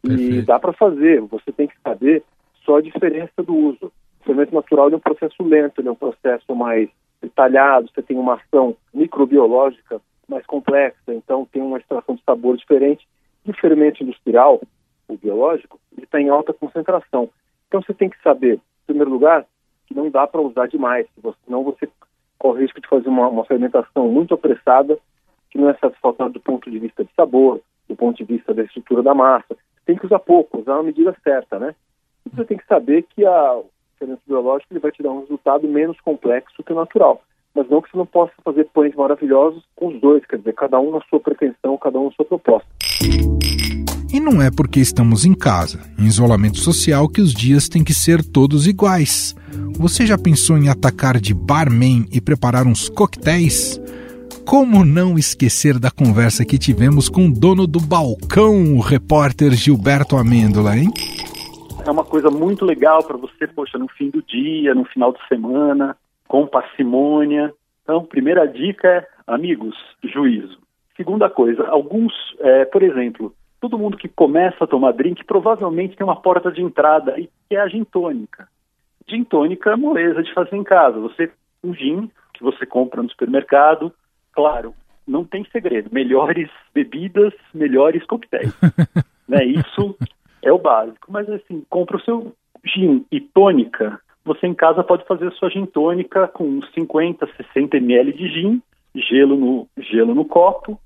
Perfeito. 0.00 0.32
E 0.32 0.42
dá 0.42 0.58
para 0.58 0.72
fazer, 0.72 1.20
você 1.22 1.50
tem 1.50 1.66
que 1.66 1.74
saber 1.82 2.22
só 2.64 2.76
a 2.76 2.82
diferença 2.82 3.42
do 3.42 3.54
uso. 3.54 3.92
O 4.20 4.24
fermento 4.24 4.54
natural 4.54 4.90
é 4.90 4.96
um 4.96 5.00
processo 5.00 5.42
lento, 5.42 5.80
é 5.84 5.90
um 5.90 5.96
processo 5.96 6.54
mais 6.54 6.88
detalhado, 7.20 7.90
você 7.92 8.02
tem 8.02 8.16
uma 8.16 8.34
ação 8.34 8.76
microbiológica 8.94 10.00
mais 10.28 10.46
complexa, 10.46 11.12
então 11.12 11.46
tem 11.52 11.60
uma 11.60 11.78
extração 11.78 12.14
de 12.14 12.22
sabor 12.22 12.56
diferente. 12.56 13.06
E 13.44 13.50
o 13.50 13.54
fermento 13.54 14.02
industrial, 14.02 14.60
o 15.08 15.16
biológico, 15.16 15.80
ele 15.96 16.04
está 16.04 16.20
em 16.20 16.28
alta 16.28 16.52
concentração. 16.52 17.28
Então 17.66 17.82
você 17.82 17.92
tem 17.92 18.08
que 18.08 18.20
saber, 18.22 18.54
em 18.54 18.86
primeiro 18.86 19.10
lugar, 19.10 19.44
que 19.90 19.96
não 19.96 20.08
dá 20.08 20.24
para 20.24 20.40
usar 20.40 20.68
demais, 20.68 21.06
senão 21.44 21.64
você 21.64 21.88
corre 22.38 22.58
o 22.58 22.62
risco 22.62 22.80
de 22.80 22.88
fazer 22.88 23.08
uma, 23.08 23.26
uma 23.26 23.44
fermentação 23.44 24.08
muito 24.08 24.32
apressada, 24.32 24.96
que 25.50 25.58
não 25.58 25.68
é 25.68 25.74
satisfatória 25.74 26.32
do 26.32 26.40
ponto 26.40 26.70
de 26.70 26.78
vista 26.78 27.04
de 27.04 27.10
sabor, 27.14 27.60
do 27.88 27.96
ponto 27.96 28.16
de 28.16 28.24
vista 28.24 28.54
da 28.54 28.62
estrutura 28.62 29.02
da 29.02 29.12
massa. 29.12 29.56
Tem 29.84 29.96
que 29.96 30.06
usar 30.06 30.20
pouco, 30.20 30.60
usar 30.60 30.74
uma 30.74 30.84
medida 30.84 31.14
certa, 31.24 31.58
né? 31.58 31.74
E 32.24 32.30
você 32.30 32.44
tem 32.44 32.56
que 32.56 32.66
saber 32.66 33.04
que 33.14 33.26
a, 33.26 33.60
fermento 33.98 34.22
biológico 34.26 34.72
ele 34.72 34.80
vai 34.80 34.92
te 34.92 35.02
dar 35.02 35.10
um 35.10 35.20
resultado 35.20 35.66
menos 35.66 36.00
complexo 36.00 36.62
que 36.62 36.72
o 36.72 36.76
natural. 36.76 37.20
Mas 37.52 37.68
não 37.68 37.82
que 37.82 37.90
você 37.90 37.96
não 37.96 38.06
possa 38.06 38.32
fazer 38.44 38.64
pães 38.66 38.94
maravilhosos 38.94 39.64
com 39.74 39.88
os 39.88 40.00
dois, 40.00 40.24
quer 40.24 40.38
dizer, 40.38 40.54
cada 40.54 40.78
um 40.78 40.92
na 40.92 41.00
sua 41.02 41.18
pretensão, 41.18 41.76
cada 41.76 41.98
um 41.98 42.04
na 42.04 42.12
sua 42.12 42.24
proposta. 42.24 42.68
E 44.12 44.18
não 44.18 44.42
é 44.42 44.50
porque 44.50 44.80
estamos 44.80 45.24
em 45.24 45.32
casa, 45.32 45.78
em 45.96 46.04
isolamento 46.04 46.58
social, 46.58 47.08
que 47.08 47.20
os 47.20 47.32
dias 47.32 47.68
têm 47.68 47.84
que 47.84 47.94
ser 47.94 48.24
todos 48.24 48.66
iguais. 48.66 49.36
Você 49.78 50.04
já 50.04 50.18
pensou 50.18 50.58
em 50.58 50.68
atacar 50.68 51.20
de 51.20 51.32
barman 51.32 52.06
e 52.12 52.20
preparar 52.20 52.66
uns 52.66 52.88
coquetéis? 52.88 53.80
Como 54.44 54.84
não 54.84 55.16
esquecer 55.16 55.78
da 55.78 55.92
conversa 55.92 56.44
que 56.44 56.58
tivemos 56.58 57.08
com 57.08 57.28
o 57.28 57.32
dono 57.32 57.68
do 57.68 57.78
balcão, 57.78 58.74
o 58.76 58.80
repórter 58.80 59.52
Gilberto 59.52 60.16
Amêndola, 60.16 60.76
hein? 60.76 60.90
É 61.86 61.90
uma 61.90 62.04
coisa 62.04 62.30
muito 62.30 62.64
legal 62.64 63.04
para 63.04 63.16
você, 63.16 63.46
poxa, 63.46 63.78
no 63.78 63.86
fim 63.88 64.10
do 64.10 64.20
dia, 64.22 64.74
no 64.74 64.84
final 64.86 65.12
de 65.12 65.20
semana, 65.28 65.96
com 66.26 66.48
parcimônia. 66.48 67.54
Então, 67.84 68.04
primeira 68.04 68.44
dica 68.44 68.88
é, 68.88 69.06
amigos, 69.24 69.76
juízo. 70.02 70.58
Segunda 70.96 71.30
coisa, 71.30 71.66
alguns, 71.68 72.12
é, 72.40 72.64
por 72.64 72.82
exemplo, 72.82 73.32
todo 73.60 73.78
mundo 73.78 73.96
que 73.96 74.08
começa 74.08 74.64
a 74.64 74.66
tomar 74.66 74.92
drink 74.92 75.22
provavelmente 75.24 75.96
tem 75.96 76.04
uma 76.04 76.20
porta 76.20 76.50
de 76.50 76.62
entrada 76.62 77.18
e 77.20 77.28
que 77.48 77.56
é 77.56 77.60
a 77.60 77.68
gin 77.68 77.84
tônica. 77.84 78.48
Gin 79.06 79.24
tônica 79.24 79.70
é 79.70 79.76
moleza 79.76 80.22
de 80.22 80.32
fazer 80.32 80.56
em 80.56 80.64
casa. 80.64 80.98
Você 81.00 81.30
um 81.62 81.74
gin 81.74 82.10
que 82.32 82.42
você 82.42 82.64
compra 82.64 83.02
no 83.02 83.10
supermercado, 83.10 83.92
claro, 84.32 84.74
não 85.06 85.24
tem 85.24 85.44
segredo. 85.52 85.90
Melhores 85.92 86.48
bebidas, 86.72 87.34
melhores 87.52 88.04
coquetéis. 88.06 88.54
né? 89.28 89.44
Isso 89.44 89.96
é 90.42 90.52
o 90.52 90.58
básico. 90.58 91.12
Mas 91.12 91.28
assim, 91.28 91.64
compra 91.68 91.98
o 91.98 92.00
seu 92.00 92.32
gin 92.64 93.04
e 93.12 93.20
tônica. 93.20 94.00
Você 94.24 94.46
em 94.46 94.54
casa 94.54 94.82
pode 94.82 95.04
fazer 95.06 95.28
a 95.28 95.32
sua 95.32 95.50
gin 95.50 95.66
tônica 95.66 96.28
com 96.28 96.62
50, 96.74 97.28
60 97.36 97.76
ml 97.76 98.12
de 98.12 98.28
gin, 98.28 98.62
gelo 98.94 99.36
no, 99.36 99.68
gelo 99.78 100.14
no 100.14 100.24
copo, 100.24 100.78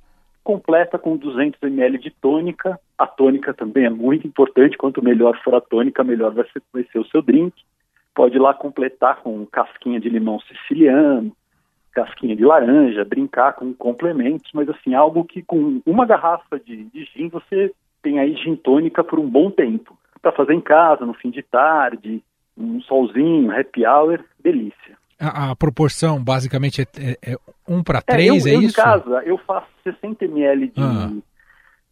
completa 0.45 0.99
com 0.99 1.17
200 1.17 1.61
ml 1.63 1.99
de 1.99 2.11
tônica. 2.11 2.79
A 2.99 3.07
tônica 3.07 3.55
também 3.55 3.87
é 3.87 3.91
muito 3.91 4.27
importante, 4.27 4.77
quanto 4.77 5.03
melhor 5.03 5.41
for 5.43 5.55
a 5.55 5.61
tônica, 5.61 6.05
melhor 6.05 6.33
vai 6.33 6.45
ser, 6.53 6.63
vai 6.73 6.85
ser 6.93 6.99
o 6.99 7.07
seu 7.07 7.23
drink. 7.23 7.55
Pode 8.15 8.37
ir 8.37 8.39
lá 8.39 8.53
completar 8.55 9.23
com 9.23 9.45
casquinha 9.47 9.99
de 9.99 10.09
limão 10.09 10.39
siciliano, 10.41 11.33
casquinha 11.93 12.37
de 12.37 12.45
laranja, 12.45 13.05
brincar 13.05 13.55
com 13.55 13.73
complementos, 13.73 14.51
mas 14.53 14.69
assim, 14.69 14.95
algo 14.95 15.25
que 15.25 15.43
com 15.43 15.81
uma 15.87 16.05
garrafa 16.05 16.61
de, 16.61 16.85
de 16.85 17.05
gin 17.07 17.29
você 17.29 17.73
tem 18.03 18.21
aí 18.21 18.37
gin 18.37 18.55
tônica 18.55 19.03
por 19.03 19.19
um 19.19 19.29
bom 19.29 19.51
tempo. 19.51 19.99
Para 20.21 20.33
fazer 20.33 20.55
em 20.55 20.61
casa, 20.61 21.07
no 21.07 21.15
fim 21.15 21.31
de 21.31 21.43
tarde, 21.43 22.23
um 22.57 22.81
solzinho, 22.83 23.51
happy 23.51 23.87
hour, 23.87 24.21
delícia. 24.41 24.97
A, 25.25 25.51
a 25.51 25.57
proporção 25.57 26.23
basicamente 26.23 26.83
é, 26.83 26.87
é, 26.97 27.33
é 27.33 27.37
um 27.69 27.83
para 27.83 28.01
três, 28.01 28.47
é, 28.47 28.51
eu, 28.51 28.53
é 28.53 28.57
eu 28.57 28.63
isso? 28.63 28.81
Em 28.81 28.85
casa 28.85 29.23
eu 29.25 29.39
faço 29.39 29.67
60 29.83 30.25
ml 30.25 30.69
de, 30.69 30.83
ah. 30.83 31.11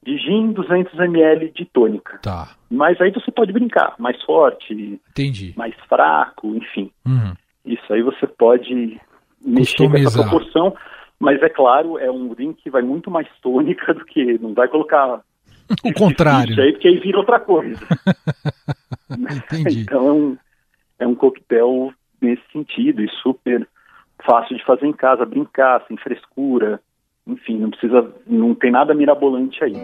de 0.03 0.19
gin, 0.19 0.53
200 0.53 0.99
ml 0.99 1.51
de 1.51 1.65
tônica. 1.67 2.19
Tá. 2.23 2.57
Mas 2.71 3.01
aí 3.01 3.11
você 3.11 3.31
pode 3.31 3.53
brincar, 3.53 3.95
mais 3.99 4.21
forte, 4.23 5.01
Entendi. 5.11 5.55
mais 5.57 5.75
fraco, 5.89 6.55
enfim. 6.55 6.91
Uhum. 7.07 7.35
Isso 7.65 7.93
aí 7.93 8.03
você 8.03 8.27
pode 8.27 9.01
mexer 9.45 9.89
com 9.89 9.97
essa 9.97 10.23
proporção, 10.23 10.75
mas 11.19 11.41
é 11.43 11.49
claro, 11.49 11.99
é 11.99 12.11
um 12.11 12.29
drink 12.29 12.63
que 12.63 12.71
vai 12.71 12.83
muito 12.83 13.11
mais 13.11 13.29
tônica 13.41 13.95
do 13.95 14.05
que 14.05 14.39
não 14.39 14.55
vai 14.55 14.69
colocar 14.69 15.21
o 15.85 15.93
contrário. 15.93 16.61
Aí, 16.61 16.73
porque 16.73 16.89
aí 16.89 16.99
vira 16.99 17.19
outra 17.19 17.41
coisa. 17.41 17.81
Entendi. 19.11 19.81
Então 19.83 20.09
é 20.09 20.13
um, 20.13 20.39
é 21.01 21.07
um 21.07 21.15
coquetel 21.15 21.93
nesse 22.23 22.43
sentido 22.53 23.03
e 23.03 23.09
super 23.23 23.67
fácil 24.25 24.57
de 24.57 24.65
fazer 24.65 24.87
em 24.87 24.93
casa, 24.93 25.27
brincar, 25.27 25.85
sem 25.89 25.97
frescura. 25.97 26.81
Enfim, 27.27 27.59
não 27.59 27.71
precisa, 27.71 28.11
não 28.27 28.55
tem 28.55 28.71
nada 28.71 28.95
mirabolante 28.95 29.63
aí. 29.63 29.75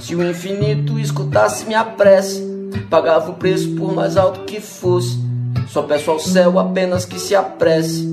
Se 0.00 0.14
o 0.14 0.22
infinito 0.22 0.98
escutasse 0.98 1.66
minha 1.66 1.84
prece, 1.84 2.42
pagava 2.88 3.30
o 3.30 3.34
preço 3.34 3.76
por 3.76 3.94
mais 3.94 4.16
alto 4.16 4.44
que 4.44 4.60
fosse. 4.60 5.18
Só 5.68 5.82
peço 5.82 6.10
ao 6.10 6.18
céu 6.18 6.58
apenas 6.58 7.04
que 7.04 7.18
se 7.18 7.34
apresse. 7.34 8.08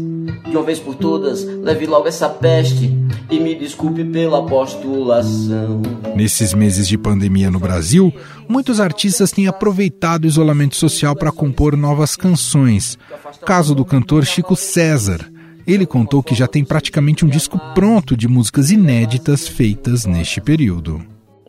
De 0.45 0.55
uma 0.55 0.63
vez 0.63 0.79
por 0.79 0.95
todas, 0.95 1.43
leve 1.61 1.85
logo 1.85 2.07
essa 2.07 2.29
peste 2.29 3.06
e 3.29 3.39
me 3.39 3.55
desculpe 3.55 4.03
pela 4.05 4.45
postulação. 4.45 5.81
Nesses 6.15 6.53
meses 6.53 6.87
de 6.87 6.97
pandemia 6.97 7.51
no 7.51 7.59
Brasil, 7.59 8.13
muitos 8.47 8.79
artistas 8.79 9.31
têm 9.31 9.47
aproveitado 9.47 10.23
o 10.23 10.27
isolamento 10.27 10.75
social 10.75 11.15
para 11.15 11.31
compor 11.31 11.75
novas 11.75 12.15
canções. 12.15 12.97
Caso 13.45 13.75
do 13.75 13.85
cantor 13.85 14.25
Chico 14.25 14.55
César. 14.55 15.29
Ele 15.67 15.85
contou 15.85 16.23
que 16.23 16.33
já 16.33 16.47
tem 16.47 16.63
praticamente 16.63 17.25
um 17.25 17.27
disco 17.27 17.59
pronto 17.75 18.15
de 18.15 18.27
músicas 18.27 18.71
inéditas 18.71 19.47
feitas 19.47 20.05
neste 20.05 20.39
período. 20.39 21.01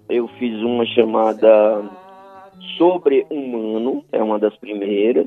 Eu 0.08 0.26
fiz 0.40 0.54
uma 0.61 0.85
chamada 0.87 1.85
Sobre 2.76 3.25
Humano, 3.30 4.04
é 4.11 4.20
uma 4.20 4.38
das 4.40 4.56
primeiras, 4.56 5.26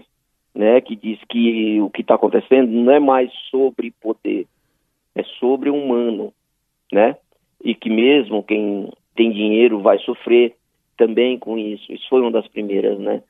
né, 0.54 0.82
que 0.82 0.98
diz 0.98 1.18
que 1.30 1.80
o 1.80 1.90
que 1.90 2.02
está 2.02 2.16
acontecendo 2.16 2.70
não 2.70 2.92
é 2.92 3.00
mais 3.00 3.32
sobre 3.50 3.94
poder, 4.02 4.46
é 5.16 5.24
sobre 5.40 5.70
humano, 5.70 6.34
né? 6.92 7.16
E 7.64 7.76
que 7.76 7.90
mesmo 7.90 8.44
quem 8.44 8.92
tem 9.16 9.32
dinheiro 9.32 9.80
vai 9.80 9.98
sofrer 10.00 10.56
também 10.98 11.38
com 11.38 11.58
isso. 11.58 11.92
Isso 11.92 12.08
foi 12.10 12.22
uma 12.22 12.32
das 12.32 12.48
primeiras, 12.48 13.00
né? 13.00 13.24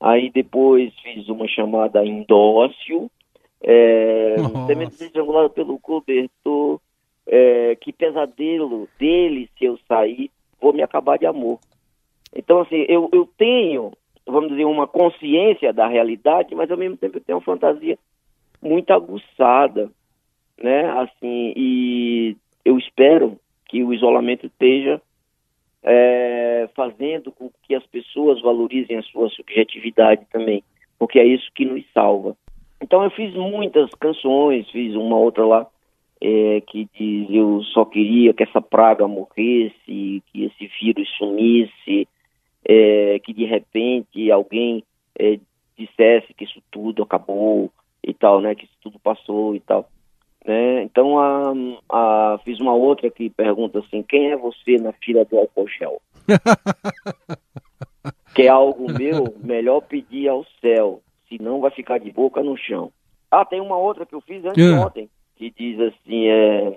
Aí 0.00 0.30
depois 0.30 0.92
fiz 1.00 1.28
uma 1.28 1.46
chamada 1.46 2.04
Indócio, 2.04 3.10
é, 3.62 4.36
semente 4.66 4.96
desenvolvida 4.98 5.50
pelo 5.50 5.78
cobertor, 5.78 6.80
é, 7.26 7.76
que 7.80 7.92
pesadelo 7.92 8.88
dele 8.98 9.48
se 9.56 9.64
eu 9.64 9.78
sair, 9.86 10.30
vou 10.60 10.72
me 10.72 10.82
acabar 10.82 11.18
de 11.18 11.26
amor. 11.26 11.60
Então, 12.34 12.60
assim, 12.60 12.84
eu, 12.88 13.08
eu 13.12 13.28
tenho, 13.36 13.92
vamos 14.26 14.50
dizer, 14.50 14.64
uma 14.64 14.86
consciência 14.86 15.72
da 15.72 15.86
realidade, 15.86 16.54
mas 16.54 16.70
ao 16.70 16.76
mesmo 16.76 16.96
tempo 16.96 17.18
eu 17.18 17.22
tenho 17.22 17.38
uma 17.38 17.44
fantasia 17.44 17.96
muito 18.60 18.92
aguçada, 18.92 19.90
né? 20.60 20.90
Assim, 20.98 21.52
e 21.56 22.36
eu 22.64 22.78
espero 22.78 23.38
que 23.66 23.82
o 23.82 23.92
isolamento 23.92 24.46
esteja 24.46 25.00
é, 25.82 26.68
fazendo 26.74 27.32
com 27.32 27.50
que 27.62 27.74
as 27.74 27.84
pessoas 27.86 28.40
valorizem 28.40 28.96
a 28.98 29.02
sua 29.02 29.28
subjetividade 29.30 30.26
também, 30.30 30.62
porque 30.98 31.18
é 31.18 31.24
isso 31.24 31.50
que 31.54 31.64
nos 31.64 31.84
salva. 31.92 32.36
Então 32.80 33.02
eu 33.02 33.10
fiz 33.10 33.34
muitas 33.34 33.90
canções, 33.94 34.68
fiz 34.70 34.94
uma 34.94 35.16
outra 35.16 35.44
lá 35.44 35.66
é, 36.22 36.60
que 36.60 36.88
diz 36.94 37.28
eu 37.30 37.62
só 37.64 37.84
queria 37.84 38.32
que 38.32 38.44
essa 38.44 38.60
praga 38.60 39.08
morresse, 39.08 39.74
que 40.26 40.44
esse 40.44 40.70
vírus 40.80 41.08
sumisse, 41.18 42.06
é, 42.64 43.18
que 43.18 43.32
de 43.32 43.44
repente 43.44 44.30
alguém 44.30 44.84
é, 45.18 45.40
dissesse 45.76 46.32
que 46.32 46.44
isso 46.44 46.62
tudo 46.70 47.02
acabou 47.02 47.72
e 48.04 48.14
tal, 48.14 48.40
né? 48.40 48.54
Que 48.54 48.64
isso 48.66 48.76
tudo 48.80 49.00
passou 49.00 49.56
e 49.56 49.60
tal. 49.60 49.88
Né? 50.44 50.82
Então, 50.82 51.18
a, 51.18 51.54
a, 51.88 52.38
fiz 52.44 52.60
uma 52.60 52.74
outra 52.74 53.10
que 53.10 53.30
pergunta 53.30 53.78
assim, 53.78 54.02
quem 54.02 54.32
é 54.32 54.36
você 54.36 54.76
na 54.76 54.92
fila 54.92 55.24
do 55.24 55.38
álcool 55.38 55.68
gel? 55.68 56.02
que 58.34 58.42
é 58.42 58.48
algo 58.48 58.92
meu, 58.92 59.34
melhor 59.42 59.82
pedir 59.82 60.28
ao 60.28 60.44
céu, 60.60 61.00
senão 61.28 61.60
vai 61.60 61.70
ficar 61.70 61.98
de 61.98 62.10
boca 62.10 62.42
no 62.42 62.56
chão. 62.56 62.90
Ah, 63.30 63.44
tem 63.44 63.60
uma 63.60 63.76
outra 63.76 64.04
que 64.04 64.14
eu 64.14 64.20
fiz 64.20 64.44
antes 64.44 64.62
yeah. 64.62 64.84
ontem, 64.84 65.08
que 65.36 65.50
diz 65.50 65.78
assim, 65.80 66.26
é, 66.26 66.68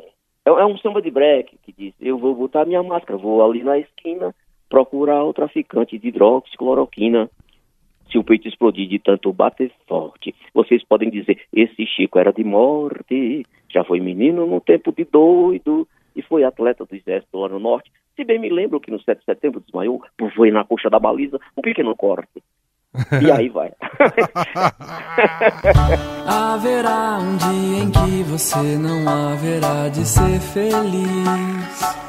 é, 0.46 0.50
é 0.50 0.66
um 0.66 0.78
samba 0.78 1.02
de 1.02 1.10
break, 1.10 1.58
que 1.64 1.74
diz, 1.74 1.94
eu 2.00 2.18
vou 2.18 2.36
botar 2.36 2.66
minha 2.66 2.84
máscara, 2.84 3.18
vou 3.18 3.44
ali 3.44 3.64
na 3.64 3.80
esquina 3.80 4.34
procurar 4.70 5.24
o 5.24 5.34
traficante 5.34 5.98
de 5.98 6.10
hidroxicloroquina 6.10 7.30
se 8.12 8.18
o 8.18 8.24
peito 8.24 8.48
explodir 8.48 8.88
de 8.88 9.00
tanto 9.00 9.34
bater 9.34 9.72
forte. 9.88 10.34
Vocês 10.54 10.84
podem 10.84 11.10
dizer, 11.10 11.40
esse 11.54 11.86
Chico 11.86 12.20
era 12.20 12.32
de 12.32 12.44
morte, 12.44 13.46
já 13.70 13.84
foi 13.84 14.00
menino 14.00 14.46
no 14.46 14.62
tempo 14.62 14.92
de 14.92 15.06
doido 15.06 15.88
e 16.16 16.22
foi 16.22 16.44
atleta 16.44 16.86
do 16.86 16.96
exército 16.96 17.38
lá 17.38 17.50
no 17.50 17.60
norte. 17.60 17.92
Se 18.16 18.24
bem 18.24 18.40
me 18.40 18.50
lembro 18.50 18.80
que 18.80 18.90
no 18.90 19.02
7 19.02 19.20
de 19.20 19.26
setembro 19.26 19.60
desmaiou, 19.60 20.02
foi 20.36 20.50
na 20.50 20.64
coxa 20.64 20.90
da 20.90 21.00
baliza, 21.00 21.38
um 21.58 21.62
pequeno 21.62 21.96
corte. 21.96 22.42
E 23.22 23.30
aí 23.30 23.50
vai. 23.50 23.74
haverá 26.26 27.18
um 27.20 27.36
dia 27.36 27.84
em 27.84 27.92
que 27.92 28.24
você 28.24 28.78
não 28.78 29.10
haverá 29.10 29.90
de 29.90 30.06
ser 30.06 30.40
feliz 30.40 32.06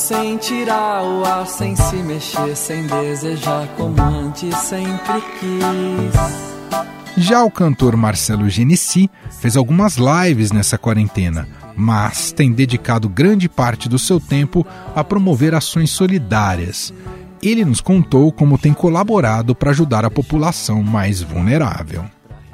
sem 0.00 0.38
tirar 0.38 1.02
o 1.04 1.24
ar, 1.26 1.46
sem 1.46 1.76
se 1.76 1.96
mexer, 1.96 2.56
sem 2.56 2.86
desejar 2.86 3.68
como 3.76 4.00
antes 4.00 4.56
sempre 4.56 5.20
quis. 5.38 6.50
Já 7.18 7.44
o 7.44 7.50
cantor 7.50 7.96
Marcelo 7.96 8.48
Genesi 8.48 9.10
fez 9.42 9.58
algumas 9.58 9.98
lives 9.98 10.52
nessa 10.52 10.78
quarentena, 10.78 11.46
mas 11.76 12.32
tem 12.32 12.50
dedicado 12.50 13.10
grande 13.10 13.46
parte 13.46 13.90
do 13.90 13.98
seu 13.98 14.18
tempo 14.18 14.66
a 14.96 15.04
promover 15.04 15.54
ações 15.54 15.90
solidárias. 15.90 16.94
Ele 17.42 17.62
nos 17.62 17.82
contou 17.82 18.32
como 18.32 18.58
tem 18.58 18.72
colaborado 18.72 19.54
para 19.54 19.70
ajudar 19.70 20.06
a 20.06 20.10
população 20.10 20.82
mais 20.82 21.22
vulnerável. 21.22 22.04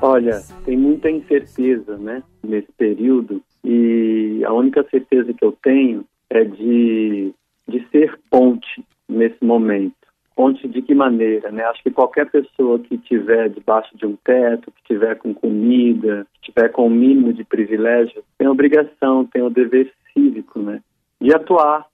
Olha, 0.03 0.43
tem 0.65 0.77
muita 0.77 1.09
incerteza, 1.09 1.97
né, 1.97 2.25
nesse 2.43 2.73
período, 2.77 3.41
e 3.65 4.43
a 4.45 4.53
única 4.53 4.85
certeza 4.91 5.33
que 5.33 5.45
eu 5.45 5.53
tenho 5.63 6.05
é 6.31 6.45
de, 6.45 7.33
de 7.69 7.87
ser 7.91 8.19
ponte 8.31 8.85
nesse 9.09 9.45
momento. 9.45 9.95
Ponte 10.35 10.69
de 10.69 10.83
que 10.83 10.95
maneira? 10.95 11.51
Né? 11.51 11.65
Acho 11.65 11.83
que 11.83 11.91
qualquer 11.91 12.31
pessoa 12.31 12.79
que 12.79 12.97
estiver 12.97 13.49
debaixo 13.49 13.97
de 13.97 14.07
um 14.07 14.17
teto, 14.17 14.71
que 14.71 14.81
estiver 14.83 15.17
com 15.17 15.33
comida, 15.33 16.27
que 16.35 16.49
estiver 16.49 16.69
com 16.71 16.83
o 16.83 16.87
um 16.87 16.91
mínimo 16.91 17.33
de 17.33 17.43
privilégio, 17.43 18.23
tem 18.37 18.47
a 18.47 18.51
obrigação, 18.51 19.25
tem 19.25 19.43
o 19.43 19.51
dever 19.51 19.91
cívico 20.13 20.61
né? 20.61 20.83
de 21.21 21.35
atuar 21.35 21.87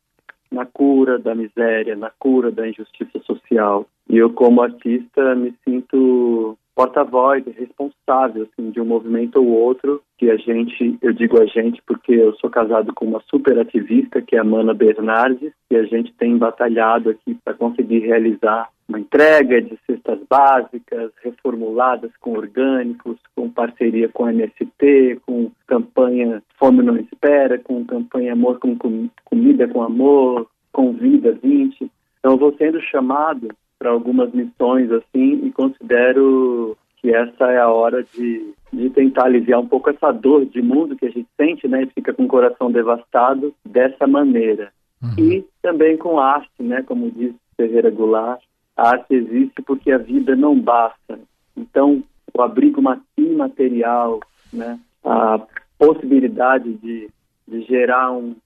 na 0.51 0.67
cura 0.67 1.19
da 1.19 1.35
miséria, 1.35 1.97
na 1.97 2.11
cura 2.11 2.51
da 2.51 2.69
injustiça 2.69 3.19
social. 3.21 3.87
E 4.09 4.19
eu, 4.19 4.31
como 4.31 4.61
artista, 4.61 5.35
me 5.35 5.55
sinto 5.65 6.59
porta-voz, 6.75 7.45
responsável 7.57 8.45
assim, 8.45 8.71
de 8.71 8.81
um 8.81 8.85
movimento 8.85 9.37
ou 9.37 9.49
outro 9.49 10.03
que 10.19 10.31
a 10.31 10.37
gente, 10.37 10.97
eu 11.03 11.13
digo 11.13 11.41
a 11.41 11.47
gente 11.47 11.83
porque 11.87 12.13
eu 12.13 12.35
sou 12.37 12.49
casado 12.49 12.93
com 12.95 13.07
uma 13.07 13.23
super 13.29 13.59
ativista 13.59 14.23
que 14.23 14.37
é 14.37 14.39
a 14.39 14.45
Mana 14.45 14.73
Bernardes 14.73 15.53
e 15.71 15.77
a 15.77 15.85
gente 15.85 16.13
tem 16.15 16.37
batalhado 16.39 17.11
aqui 17.11 17.37
para 17.45 17.55
conseguir 17.55 18.01
realizar 18.01 18.69
uma 18.89 19.01
entrega 19.01 19.61
de 19.61 19.79
cestas 19.87 20.19
básicas 20.29 21.11
reformuladas 21.23 22.11
com 22.21 22.33
orgânicos, 22.33 23.19
com 23.35 23.51
parceria 23.51 24.09
com 24.09 24.25
a 24.25 24.33
MST, 24.33 25.21
com 25.27 25.51
campanha 25.67 26.43
Fome 26.59 26.83
Não 26.83 26.97
Espera, 26.97 27.59
com 27.59 27.85
campanha 27.85 28.33
Amor 28.33 28.59
com 28.59 28.77
Comida 29.25 29.67
com 29.69 29.83
Amor, 29.83 30.47
com 30.73 30.93
Vida 30.93 31.33
20. 31.43 31.91
Então, 32.19 32.33
eu 32.33 32.39
vou 32.39 32.55
sendo 32.57 32.81
chamado 32.81 33.49
para 33.83 33.91
algumas 33.91 34.33
missões 34.33 34.93
assim 34.93 35.45
e 35.45 35.51
considero 35.51 36.79
que 36.99 37.13
essa 37.13 37.51
é 37.51 37.59
a 37.59 37.69
hora 37.69 38.05
de, 38.05 38.55
de 38.73 38.89
tentar 38.91 39.25
aliviar 39.25 39.59
um 39.59 39.67
pouco 39.67 39.91
essa 39.91 40.13
dor 40.13 40.47
de 40.47 40.63
mundo 40.63 40.95
que 40.95 41.07
a 41.07 41.11
gente 41.11 41.27
sente, 41.37 41.67
né? 41.67 41.83
E 41.83 41.87
fica 41.87 42.15
com 42.15 42.23
o 42.23 42.29
coração 42.29 42.71
devastado 42.71 43.53
dessa 43.67 44.07
maneira. 44.07 44.73
Uhum. 45.03 45.15
E 45.19 45.45
também 45.61 45.97
com 45.97 46.21
arte, 46.21 46.63
né? 46.63 46.85
Como 46.85 47.11
diz 47.11 47.35
Ferreira 47.57 47.91
Goulart, 47.91 48.41
a 48.77 48.91
arte 48.91 49.15
existe 49.15 49.61
porque 49.63 49.91
a 49.91 49.99
vida 49.99 50.37
não 50.37 50.57
basta. 50.57 51.19
Então, 51.57 52.05
o 52.33 52.41
abrigo 52.41 52.81
imaterial, 53.19 54.21
né? 54.53 54.79
A 55.05 55.41
possibilidade 55.77 56.73
de, 56.75 57.11
de 57.49 57.63
gerar 57.63 58.13
um, 58.13 58.37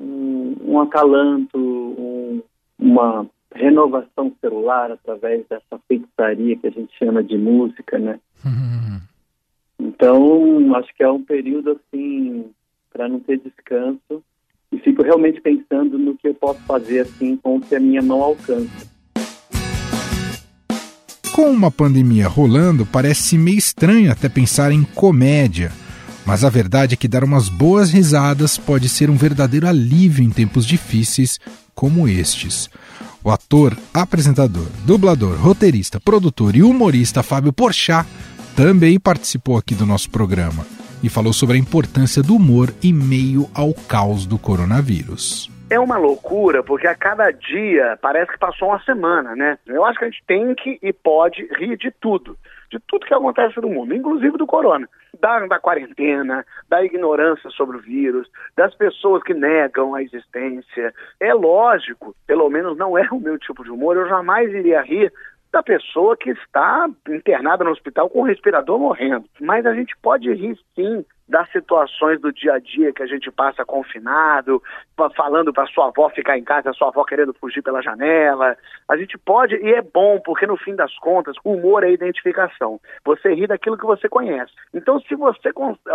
um, 0.00 0.56
um 0.64 0.80
acalanto, 0.80 1.58
um, 1.58 2.42
uma 2.78 3.26
renovação 3.54 4.32
celular 4.40 4.90
através 4.90 5.44
dessa 5.48 5.78
feitiçaria 5.88 6.56
que 6.56 6.66
a 6.66 6.70
gente 6.70 6.96
chama 6.98 7.22
de 7.22 7.38
música, 7.38 7.98
né? 7.98 8.18
Uhum. 8.44 9.00
Então, 9.78 10.74
acho 10.76 10.94
que 10.94 11.02
é 11.02 11.10
um 11.10 11.22
período 11.22 11.72
assim 11.72 12.46
para 12.92 13.08
não 13.08 13.20
ter 13.20 13.38
descanso 13.38 14.22
e 14.72 14.78
fico 14.78 15.02
realmente 15.02 15.40
pensando 15.40 15.98
no 15.98 16.16
que 16.16 16.28
eu 16.28 16.34
posso 16.34 16.60
fazer 16.60 17.00
assim 17.00 17.36
com 17.36 17.56
o 17.56 17.60
que 17.60 17.74
a 17.74 17.80
minha 17.80 18.02
mão 18.02 18.22
alcança. 18.22 18.96
Com 21.34 21.50
uma 21.50 21.70
pandemia 21.70 22.26
rolando, 22.28 22.86
parece 22.86 23.36
meio 23.36 23.58
estranho 23.58 24.10
até 24.10 24.28
pensar 24.28 24.72
em 24.72 24.82
comédia. 24.82 25.70
Mas 26.26 26.42
a 26.42 26.50
verdade 26.50 26.94
é 26.94 26.96
que 26.96 27.06
dar 27.06 27.22
umas 27.22 27.48
boas 27.48 27.90
risadas 27.90 28.58
pode 28.58 28.88
ser 28.88 29.10
um 29.10 29.16
verdadeiro 29.16 29.68
alívio 29.68 30.24
em 30.24 30.30
tempos 30.30 30.66
difíceis 30.66 31.38
como 31.74 32.08
estes. 32.08 32.68
O 33.26 33.30
ator, 33.32 33.76
apresentador, 33.92 34.68
dublador, 34.86 35.36
roteirista, 35.36 35.98
produtor 35.98 36.54
e 36.54 36.62
humorista 36.62 37.24
Fábio 37.24 37.52
Porchat 37.52 38.06
também 38.54 39.00
participou 39.00 39.58
aqui 39.58 39.74
do 39.74 39.84
nosso 39.84 40.08
programa 40.08 40.64
e 41.02 41.08
falou 41.08 41.32
sobre 41.32 41.56
a 41.56 41.58
importância 41.58 42.22
do 42.22 42.36
humor 42.36 42.72
em 42.80 42.92
meio 42.92 43.50
ao 43.52 43.74
caos 43.74 44.26
do 44.26 44.38
coronavírus. 44.38 45.50
É 45.68 45.76
uma 45.76 45.98
loucura, 45.98 46.62
porque 46.62 46.86
a 46.86 46.94
cada 46.94 47.32
dia 47.32 47.98
parece 48.00 48.30
que 48.30 48.38
passou 48.38 48.68
uma 48.68 48.80
semana, 48.84 49.34
né? 49.34 49.58
Eu 49.66 49.84
acho 49.84 49.98
que 49.98 50.04
a 50.04 50.08
gente 50.08 50.22
tem 50.24 50.54
que 50.54 50.78
e 50.80 50.92
pode 50.92 51.48
rir 51.58 51.76
de 51.76 51.90
tudo, 52.00 52.38
de 52.70 52.78
tudo 52.86 53.06
que 53.06 53.14
acontece 53.14 53.60
no 53.60 53.68
mundo, 53.68 53.94
inclusive 53.94 54.36
do 54.36 54.46
corona 54.46 54.88
da, 55.20 55.46
da 55.46 55.58
quarentena, 55.58 56.44
da 56.68 56.84
ignorância 56.84 57.50
sobre 57.50 57.76
o 57.76 57.80
vírus, 57.80 58.28
das 58.56 58.74
pessoas 58.74 59.22
que 59.22 59.34
negam 59.34 59.94
a 59.94 60.02
existência. 60.02 60.94
É 61.20 61.32
lógico, 61.32 62.14
pelo 62.26 62.48
menos 62.48 62.76
não 62.76 62.96
é 62.96 63.06
o 63.10 63.20
meu 63.20 63.38
tipo 63.38 63.64
de 63.64 63.70
humor, 63.70 63.96
eu 63.96 64.08
jamais 64.08 64.52
iria 64.52 64.82
rir 64.82 65.12
da 65.52 65.62
pessoa 65.62 66.16
que 66.16 66.30
está 66.30 66.88
internada 67.08 67.64
no 67.64 67.70
hospital 67.70 68.10
com 68.10 68.20
o 68.20 68.24
respirador 68.24 68.78
morrendo. 68.78 69.24
Mas 69.40 69.64
a 69.64 69.74
gente 69.74 69.96
pode 70.02 70.32
rir 70.32 70.58
sim 70.74 71.04
das 71.28 71.50
situações 71.50 72.20
do 72.20 72.32
dia 72.32 72.54
a 72.54 72.58
dia 72.58 72.92
que 72.92 73.02
a 73.02 73.06
gente 73.06 73.30
passa 73.30 73.64
confinado, 73.64 74.62
falando 75.16 75.52
para 75.52 75.66
sua 75.66 75.88
avó 75.88 76.08
ficar 76.10 76.38
em 76.38 76.44
casa, 76.44 76.70
a 76.70 76.72
sua 76.72 76.88
avó 76.88 77.04
querendo 77.04 77.34
fugir 77.34 77.62
pela 77.62 77.82
janela. 77.82 78.56
A 78.88 78.96
gente 78.96 79.18
pode, 79.18 79.56
e 79.56 79.74
é 79.74 79.82
bom, 79.82 80.20
porque 80.20 80.46
no 80.46 80.56
fim 80.56 80.74
das 80.74 80.96
contas, 80.98 81.36
o 81.44 81.52
humor 81.52 81.82
é 81.84 81.90
identificação. 81.90 82.80
Você 83.04 83.34
ri 83.34 83.46
daquilo 83.46 83.76
que 83.76 83.84
você 83.84 84.08
conhece. 84.08 84.52
Então, 84.72 85.00
se 85.00 85.14
você 85.14 85.50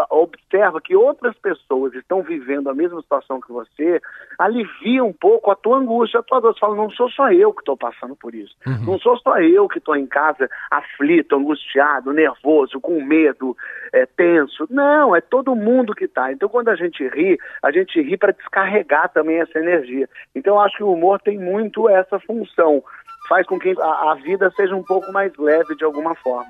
observa 0.09 0.81
que 0.81 0.95
outras 0.95 1.37
pessoas 1.37 1.93
estão 1.93 2.21
vivendo 2.21 2.69
a 2.69 2.73
mesma 2.73 3.01
situação 3.01 3.39
que 3.39 3.51
você, 3.51 4.01
alivia 4.37 5.03
um 5.03 5.13
pouco 5.13 5.51
a 5.51 5.55
tua 5.55 5.77
angústia, 5.77 6.19
a 6.19 6.23
tua 6.23 6.41
dor. 6.41 6.53
Você 6.53 6.59
fala, 6.59 6.75
não 6.75 6.89
sou 6.91 7.09
só 7.09 7.31
eu 7.31 7.53
que 7.53 7.61
estou 7.61 7.77
passando 7.77 8.15
por 8.15 8.33
isso. 8.35 8.55
Uhum. 8.65 8.85
Não 8.85 8.99
sou 8.99 9.17
só 9.17 9.39
eu 9.39 9.67
que 9.67 9.77
estou 9.77 9.95
em 9.95 10.07
casa 10.07 10.49
aflito, 10.69 11.35
angustiado, 11.35 12.11
nervoso, 12.11 12.79
com 12.79 13.01
medo, 13.03 13.55
é, 13.93 14.05
tenso. 14.05 14.67
Não, 14.69 15.15
é 15.15 15.20
é 15.21 15.27
todo 15.29 15.55
mundo 15.55 15.93
que 15.93 16.05
está. 16.05 16.31
Então, 16.31 16.49
quando 16.49 16.69
a 16.69 16.75
gente 16.75 17.07
ri, 17.07 17.37
a 17.61 17.71
gente 17.71 18.01
ri 18.01 18.17
para 18.17 18.33
descarregar 18.33 19.09
também 19.09 19.39
essa 19.39 19.59
energia. 19.59 20.09
Então, 20.35 20.55
eu 20.55 20.59
acho 20.59 20.77
que 20.77 20.83
o 20.83 20.91
humor 20.91 21.21
tem 21.21 21.37
muito 21.37 21.87
essa 21.87 22.19
função. 22.19 22.83
Faz 23.29 23.45
com 23.45 23.59
que 23.59 23.73
a, 23.79 24.11
a 24.11 24.15
vida 24.15 24.51
seja 24.55 24.75
um 24.75 24.83
pouco 24.83 25.11
mais 25.13 25.31
leve 25.37 25.75
de 25.75 25.83
alguma 25.83 26.15
forma. 26.15 26.49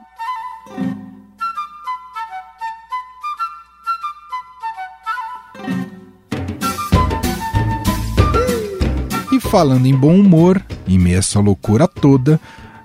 E 9.34 9.40
falando 9.40 9.86
em 9.86 9.96
bom 9.96 10.16
humor, 10.16 10.62
em 10.88 10.98
meio 10.98 11.18
a 11.18 11.20
essa 11.20 11.40
loucura 11.40 11.88
toda, 11.88 12.40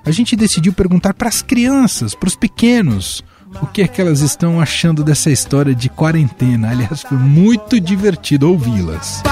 a 0.04 0.10
gente 0.10 0.36
decidiu 0.36 0.72
perguntar 0.72 1.14
para 1.14 1.28
as 1.28 1.42
crianças, 1.42 2.14
para 2.14 2.28
os 2.28 2.36
pequenos, 2.36 3.24
o 3.62 3.66
que 3.66 3.82
é 3.82 3.88
que 3.88 4.00
elas 4.00 4.20
estão 4.20 4.60
achando 4.60 5.02
dessa 5.04 5.30
história 5.30 5.74
de 5.74 5.88
quarentena. 5.88 6.70
Aliás, 6.70 7.02
foi 7.02 7.18
muito 7.18 7.80
divertido 7.80 8.50
ouvi-las. 8.50 9.22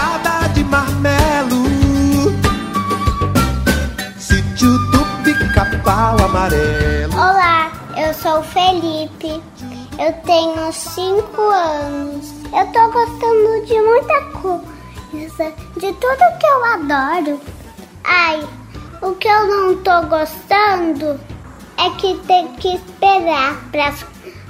de 0.54 0.64
marmelo. 0.64 1.64
Olá, 7.14 7.72
eu 7.96 8.12
sou 8.14 8.40
o 8.40 8.42
Felipe. 8.42 9.40
Eu 9.98 10.12
tenho 10.24 10.72
5 10.72 11.40
anos. 11.40 12.32
Eu 12.52 12.66
tô 12.72 12.90
gostando 12.90 13.66
de 13.66 13.80
muita 13.80 14.20
coisa, 14.40 15.52
de 15.76 15.92
tudo 15.92 16.38
que 16.38 16.46
eu 16.46 16.64
adoro. 16.64 17.40
Ai, 18.04 18.44
o 19.00 19.12
que 19.12 19.28
eu 19.28 19.46
não 19.46 19.76
tô 19.76 20.02
gostando 20.08 21.20
é 21.76 21.90
que 21.90 22.14
tem 22.26 22.48
que 22.54 22.74
esperar 22.74 23.62
pra, 23.70 23.94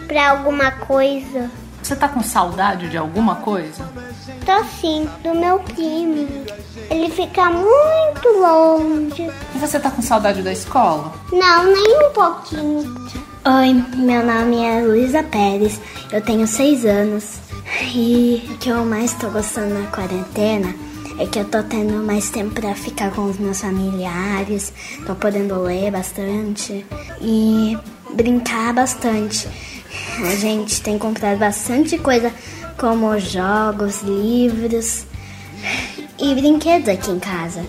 pra 0.06 0.30
alguma 0.30 0.70
coisa. 0.70 1.50
Você 1.82 1.94
tá 1.94 2.08
com 2.08 2.22
saudade 2.22 2.88
de 2.88 2.96
alguma 2.96 3.36
coisa? 3.36 3.84
Tô 4.46 4.64
sim, 4.80 5.08
do 5.22 5.34
meu 5.34 5.58
primo. 5.58 6.26
Ele 6.90 7.10
fica 7.10 7.50
muito 7.50 8.28
longe. 8.40 9.30
E 9.54 9.58
você 9.58 9.78
tá 9.78 9.90
com 9.90 10.00
saudade 10.00 10.42
da 10.42 10.52
escola? 10.52 11.12
Não, 11.30 11.64
nem 11.64 12.06
um 12.06 12.10
pouquinho. 12.12 12.94
Oi, 13.46 13.84
meu 13.96 14.24
nome 14.24 14.64
é 14.64 14.80
Luísa 14.80 15.22
Pérez, 15.22 15.78
eu 16.10 16.22
tenho 16.22 16.46
seis 16.46 16.86
anos. 16.86 17.38
E 17.94 18.42
o 18.50 18.58
que 18.58 18.70
eu 18.70 18.84
mais 18.86 19.12
tô 19.14 19.28
gostando 19.28 19.74
na 19.74 19.86
quarentena 19.90 20.74
é 21.18 21.26
que 21.26 21.38
eu 21.38 21.44
tô 21.44 21.62
tendo 21.62 22.04
mais 22.04 22.30
tempo 22.30 22.60
pra 22.60 22.74
ficar 22.74 23.10
com 23.12 23.24
os 23.24 23.38
meus 23.38 23.60
familiares, 23.60 24.72
tô 25.06 25.14
podendo 25.14 25.60
ler 25.62 25.90
bastante 25.90 26.84
e 27.20 27.78
brincar 28.14 28.72
bastante. 28.72 29.48
A 30.24 30.34
gente 30.36 30.80
tem 30.80 30.98
comprado 30.98 31.38
bastante 31.38 31.98
coisa, 31.98 32.32
como 32.76 33.18
jogos, 33.18 34.02
livros 34.02 35.06
e 36.18 36.34
brinquedos 36.34 36.88
aqui 36.88 37.10
em 37.10 37.18
casa. 37.18 37.64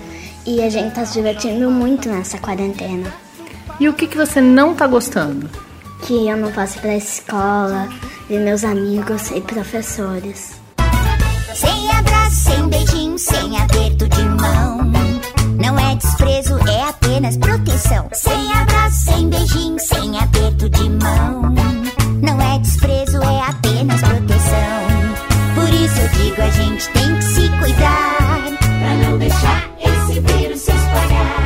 E 0.46 0.62
a 0.62 0.70
gente 0.70 0.94
tá 0.94 1.06
se 1.06 1.14
divertindo 1.14 1.70
muito 1.72 2.10
nessa 2.10 2.38
quarentena. 2.38 3.12
E 3.80 3.90
o 3.90 3.94
que, 3.94 4.08
que 4.08 4.18
você 4.18 4.40
não 4.40 4.74
tá 4.74 4.88
gostando? 4.88 5.50
Que 6.04 6.28
eu 6.28 6.38
não 6.38 6.52
posso 6.52 6.78
ir 6.78 6.82
pra 6.82 6.96
escola, 6.96 7.90
ver 8.30 8.40
meus 8.40 8.64
amigos 8.64 9.32
e 9.32 9.42
professores. 9.42 10.55
Sem 11.56 11.90
abraço, 11.90 12.36
sem 12.36 12.68
beijinho, 12.68 13.18
sem 13.18 13.58
aperto 13.58 14.10
de 14.10 14.24
mão. 14.24 14.92
Não 15.58 15.80
é 15.80 15.96
desprezo, 15.96 16.60
é 16.68 16.90
apenas 16.90 17.38
proteção. 17.38 18.10
Sem 18.12 18.52
abraço, 18.52 19.06
sem 19.06 19.30
beijinho, 19.30 19.80
sem 19.80 20.20
aperto 20.20 20.70
de 20.70 20.90
mão. 20.90 21.54
Não 22.22 22.42
é 22.42 22.60
desprezo, 22.60 23.22
é 23.24 23.50
apenas 23.50 24.02
proteção. 24.02 24.86
Por 25.56 25.70
isso 25.70 25.98
eu 25.98 26.10
digo, 26.10 26.42
a 26.42 26.50
gente 26.50 26.90
tem 26.90 27.16
que 27.16 27.24
se 27.24 27.50
cuidar. 27.58 28.18
Pra 28.60 29.10
não 29.10 29.18
deixar 29.18 29.70
esse 29.80 30.20
vírus 30.20 30.60
se 30.60 30.72
espalhar. 30.72 31.46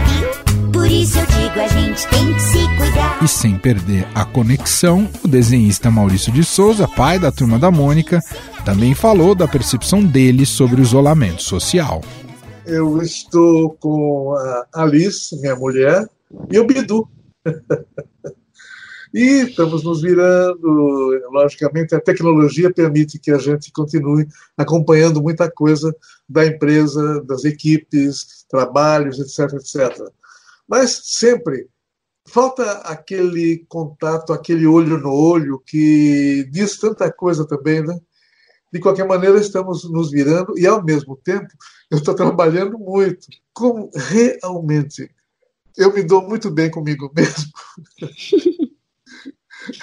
Por 0.73 0.87
isso 0.87 1.19
eu 1.19 1.25
digo, 1.27 1.59
a 1.61 1.67
gente 1.67 2.07
tem 2.07 2.33
que 2.33 2.41
se 2.41 2.67
cuidar. 2.77 3.17
E 3.21 3.27
sem 3.27 3.55
perder 3.59 4.07
a 4.15 4.25
conexão, 4.25 5.07
o 5.23 5.27
desenhista 5.27 5.91
Maurício 5.91 6.31
de 6.31 6.43
Souza, 6.43 6.87
pai 6.87 7.19
da 7.19 7.31
turma 7.31 7.59
da 7.59 7.69
Mônica, 7.69 8.23
também 8.69 8.93
falou 8.93 9.33
da 9.33 9.47
percepção 9.47 10.05
dele 10.05 10.45
sobre 10.45 10.79
o 10.79 10.83
isolamento 10.83 11.41
social. 11.41 12.03
Eu 12.67 13.01
estou 13.01 13.71
com 13.79 14.35
a 14.35 14.83
Alice, 14.83 15.35
minha 15.41 15.55
mulher, 15.55 16.07
e 16.51 16.59
o 16.59 16.67
Bidu. 16.67 17.09
e 19.11 19.41
estamos 19.41 19.83
nos 19.83 20.03
virando. 20.03 21.19
Logicamente, 21.31 21.95
a 21.95 21.99
tecnologia 21.99 22.71
permite 22.71 23.17
que 23.17 23.31
a 23.31 23.39
gente 23.39 23.71
continue 23.71 24.27
acompanhando 24.55 25.19
muita 25.19 25.49
coisa 25.49 25.91
da 26.27 26.45
empresa, 26.45 27.23
das 27.23 27.45
equipes, 27.45 28.45
trabalhos, 28.47 29.17
etc, 29.19 29.51
etc. 29.55 29.99
Mas 30.67 31.01
sempre 31.05 31.67
falta 32.27 32.71
aquele 32.81 33.65
contato, 33.67 34.31
aquele 34.31 34.67
olho 34.67 34.99
no 34.99 35.11
olho 35.11 35.59
que 35.65 36.47
diz 36.51 36.77
tanta 36.77 37.11
coisa 37.11 37.47
também, 37.47 37.81
né? 37.81 37.99
De 38.71 38.79
qualquer 38.79 39.07
maneira, 39.07 39.39
estamos 39.39 39.89
nos 39.89 40.11
virando 40.11 40.57
e, 40.57 40.67
ao 40.67 40.83
mesmo 40.83 41.15
tempo, 41.15 41.47
eu 41.89 41.97
estou 41.97 42.13
trabalhando 42.13 42.77
muito. 42.77 43.27
Como 43.53 43.89
realmente 43.95 45.09
eu 45.77 45.93
me 45.93 46.03
dou 46.03 46.21
muito 46.21 46.51
bem 46.51 46.69
comigo 46.69 47.11
mesmo. 47.15 47.51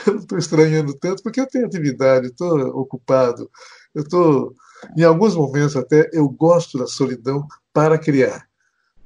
eu 0.07 0.15
não 0.15 0.21
estou 0.21 0.39
estranhando 0.39 0.95
tanto, 0.99 1.23
porque 1.23 1.41
eu 1.41 1.49
tenho 1.49 1.67
atividade, 1.67 2.27
estou 2.27 2.59
ocupado. 2.79 3.51
Eu 3.95 4.03
estou, 4.03 4.55
em 4.97 5.03
alguns 5.03 5.35
momentos 5.35 5.75
até, 5.75 6.11
eu 6.13 6.29
gosto 6.29 6.79
da 6.79 6.87
solidão 6.87 7.47
para 7.73 7.99
criar. 7.99 8.47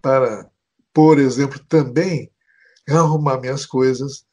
Para, 0.02 0.50
por 0.92 1.18
exemplo, 1.18 1.60
também 1.68 2.30
arrumar 2.88 3.40
minhas 3.40 3.64
coisas, 3.64 4.24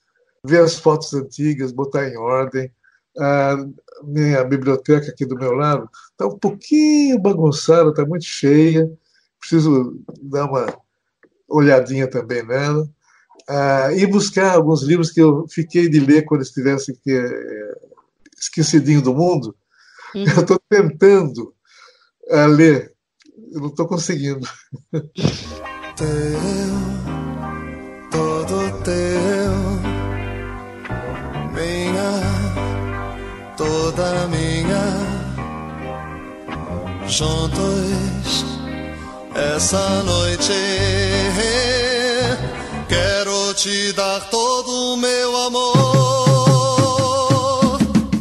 ver 0.43 0.61
as 0.61 0.79
fotos 0.79 1.13
antigas, 1.13 1.71
botar 1.71 2.07
em 2.07 2.17
ordem, 2.17 2.71
a 3.19 3.57
minha 4.03 4.43
biblioteca 4.43 5.09
aqui 5.09 5.25
do 5.25 5.35
meu 5.35 5.53
lado 5.53 5.89
está 6.11 6.27
um 6.27 6.37
pouquinho 6.37 7.19
bagunçada, 7.19 7.89
está 7.89 8.05
muito 8.05 8.25
cheia. 8.25 8.89
Preciso 9.39 9.99
dar 10.21 10.45
uma 10.45 10.67
olhadinha 11.47 12.07
também 12.07 12.45
nela. 12.45 12.87
Ah, 13.49 13.93
e 13.93 14.05
buscar 14.05 14.55
alguns 14.55 14.83
livros 14.83 15.09
que 15.09 15.21
eu 15.21 15.47
fiquei 15.47 15.87
de 15.87 15.99
ler 15.99 16.25
quando 16.25 16.41
estivesse 16.41 16.91
aqui, 16.91 17.11
é, 17.11 17.75
esquecidinho 18.37 19.01
do 19.01 19.13
mundo. 19.13 19.55
Uhum. 20.13 20.25
Eu 20.25 20.41
estou 20.41 20.59
tentando 20.69 21.53
ah, 22.29 22.45
ler, 22.45 22.93
eu 23.53 23.61
não 23.61 23.69
estou 23.69 23.87
conseguindo. 23.87 24.45
Teu, 25.95 26.05
todo 28.11 28.83
teu, 28.83 29.06
Juntos 37.07 38.45
essa 39.33 40.03
noite 40.03 40.51
quero 42.89 43.53
te 43.53 43.93
dar 43.93 44.19
todo 44.29 44.93
o 44.93 44.97
meu 44.97 45.37
amor. 45.45 45.77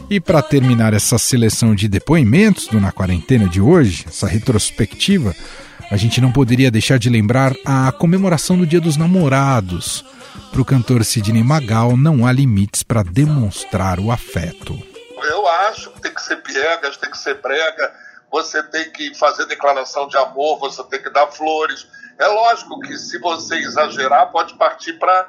E 0.09 0.21
para 0.21 0.41
terminar 0.41 0.95
essa 0.95 1.19
seleção 1.19 1.75
de 1.75 1.89
depoimentos 1.89 2.69
do 2.69 2.79
Na 2.81 2.93
Quarentena 2.93 3.49
de 3.49 3.61
hoje, 3.61 4.05
essa 4.07 4.27
retrospectiva, 4.27 5.35
a 5.91 5.97
gente 5.97 6.21
não 6.21 6.31
poderia 6.31 6.71
deixar 6.71 6.99
de 6.99 7.11
lembrar 7.11 7.55
a 7.65 7.91
comemoração 7.93 8.57
do 8.57 8.67
Dia 8.67 8.81
dos 8.81 8.97
Namorados. 8.97 10.05
Para 10.53 10.61
o 10.61 10.65
cantor 10.65 11.05
Sidney 11.05 11.43
Magal, 11.43 11.97
não 11.97 12.25
há 12.27 12.33
limites 12.33 12.83
para 12.83 13.03
demonstrar 13.03 13.99
o 13.99 14.13
afeto. 14.13 14.79
Eu 15.25 15.49
acho 15.49 15.91
que 15.91 16.01
tem 16.03 16.15
que 16.15 16.23
ser 16.23 16.37
piegas, 16.37 16.97
tem 16.97 17.11
que 17.11 17.19
ser 17.19 17.41
brega, 17.43 17.93
você 18.31 18.63
tem 18.63 18.91
que 18.91 19.15
fazer 19.15 19.47
declaração 19.47 20.09
de 20.09 20.17
amor, 20.17 20.59
você 20.59 20.83
tem 20.85 21.03
que 21.03 21.11
dar 21.11 21.27
flores. 21.29 21.87
É 22.19 22.27
lógico 22.27 22.81
que 22.81 22.97
se 22.97 23.19
você 23.19 23.57
exagerar, 23.57 24.31
pode 24.31 24.55
partir 24.55 24.95
para 24.95 25.29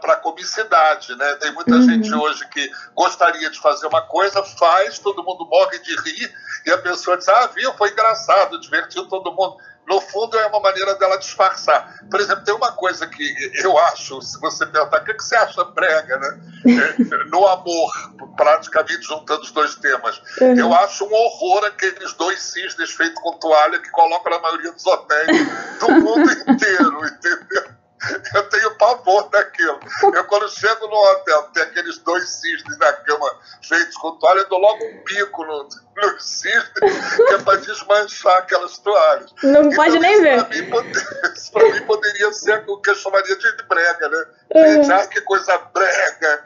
para 0.00 0.16
comicidade, 0.16 1.14
né? 1.14 1.36
Tem 1.36 1.52
muita 1.52 1.76
uhum. 1.76 1.82
gente 1.82 2.12
hoje 2.12 2.44
que 2.48 2.68
gostaria 2.96 3.48
de 3.48 3.60
fazer 3.60 3.86
uma 3.86 4.02
coisa, 4.02 4.42
faz, 4.42 4.98
todo 4.98 5.22
mundo 5.22 5.46
morre 5.46 5.78
de 5.78 5.94
rir 6.00 6.34
e 6.66 6.70
a 6.72 6.78
pessoa 6.78 7.16
diz: 7.16 7.28
"Ah, 7.28 7.46
viu, 7.54 7.72
foi 7.74 7.90
engraçado, 7.90 8.60
divertiu 8.60 9.06
todo 9.06 9.30
mundo" 9.30 9.56
no 9.88 10.00
fundo 10.00 10.38
é 10.38 10.46
uma 10.46 10.60
maneira 10.60 10.94
dela 10.96 11.16
disfarçar. 11.16 11.98
Por 12.10 12.20
exemplo, 12.20 12.44
tem 12.44 12.54
uma 12.54 12.72
coisa 12.72 13.06
que 13.06 13.24
eu 13.62 13.76
acho, 13.78 14.20
se 14.20 14.38
você 14.38 14.66
perguntar, 14.66 15.00
o 15.00 15.04
que, 15.04 15.14
você 15.14 15.34
acha 15.34 15.64
brega, 15.64 16.16
né? 16.18 16.40
É, 16.66 17.24
no 17.30 17.46
amor, 17.46 17.90
praticamente 18.36 19.02
juntando 19.02 19.42
os 19.42 19.50
dois 19.50 19.74
temas. 19.76 20.20
Uhum. 20.40 20.58
Eu 20.58 20.74
acho 20.74 21.04
um 21.04 21.12
horror 21.12 21.64
aqueles 21.64 22.12
dois 22.14 22.40
cisnes 22.40 22.90
feitos 22.90 23.20
com 23.22 23.32
toalha 23.38 23.78
que 23.78 23.90
colocam 23.90 24.30
na 24.30 24.38
maioria 24.40 24.72
dos 24.72 24.86
hotéis 24.86 25.48
do 25.80 25.90
mundo 25.90 26.30
inteiro, 26.46 27.06
entendeu? 27.06 27.77
Eu 28.34 28.48
tenho 28.48 28.74
pavor 28.76 29.28
daquilo. 29.30 29.80
Eu, 30.14 30.24
quando 30.24 30.48
chego 30.48 30.86
no 30.86 30.96
hotel, 30.96 31.42
tem 31.54 31.62
aqueles 31.62 31.98
dois 31.98 32.28
cisnes 32.28 32.78
na 32.78 32.92
cama 32.92 33.38
feitos 33.66 33.96
com 33.96 34.12
toalha, 34.18 34.40
eu 34.40 34.48
dou 34.48 34.58
logo 34.58 34.84
um 34.84 35.04
bico 35.04 35.44
no, 35.44 35.68
no 35.96 36.20
cisne, 36.20 36.62
que 36.74 37.34
é 37.34 37.38
para 37.38 37.58
desmanchar 37.58 38.38
aquelas 38.38 38.78
toalhas. 38.78 39.34
Não 39.42 39.64
então, 39.64 39.70
pode 39.72 39.98
nem 39.98 40.22
ver. 40.22 40.44
Para 40.44 40.56
mim, 40.56 40.70
pra 40.70 41.62
mim, 41.64 41.86
poderia 41.86 42.32
ser 42.32 42.64
o 42.66 42.80
que 42.80 42.90
eu 42.90 42.94
chamaria 42.94 43.36
de 43.36 43.62
brega, 43.68 44.08
né? 44.08 44.26
Uhum. 44.54 44.82
Gente, 44.82 44.92
ah, 44.92 45.06
que 45.06 45.20
coisa 45.22 45.58
brega. 45.58 46.42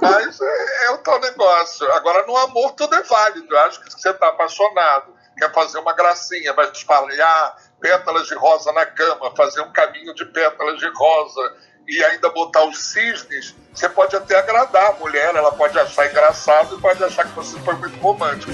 Mas 0.00 0.40
é, 0.40 0.84
é 0.86 0.90
o 0.90 0.98
tal 0.98 1.20
negócio. 1.20 1.90
Agora, 1.92 2.26
no 2.26 2.36
amor, 2.36 2.72
tudo 2.72 2.94
é 2.94 3.02
válido. 3.02 3.54
Eu 3.54 3.60
acho 3.60 3.80
que 3.80 3.90
se 3.90 4.00
você 4.00 4.10
está 4.10 4.28
apaixonado, 4.28 5.14
quer 5.38 5.52
fazer 5.52 5.78
uma 5.78 5.94
gracinha, 5.94 6.52
vai 6.52 6.70
espalhar 6.70 7.56
pétalas 7.80 8.26
de 8.26 8.34
rosa 8.34 8.72
na 8.72 8.86
cama, 8.86 9.34
fazer 9.36 9.62
um 9.62 9.72
caminho 9.72 10.14
de 10.14 10.24
pétalas 10.26 10.78
de 10.78 10.88
rosa 10.94 11.54
e 11.88 12.04
ainda 12.04 12.28
botar 12.28 12.64
os 12.66 12.78
cisnes, 12.78 13.54
você 13.74 13.88
pode 13.88 14.14
até 14.14 14.38
agradar 14.38 14.90
a 14.90 14.92
mulher, 14.94 15.34
ela 15.34 15.52
pode 15.52 15.78
achar 15.78 16.08
engraçado 16.08 16.76
e 16.76 16.80
pode 16.80 17.02
achar 17.02 17.24
que 17.24 17.34
você 17.34 17.58
foi 17.60 17.74
muito 17.74 17.98
romântico. 17.98 18.52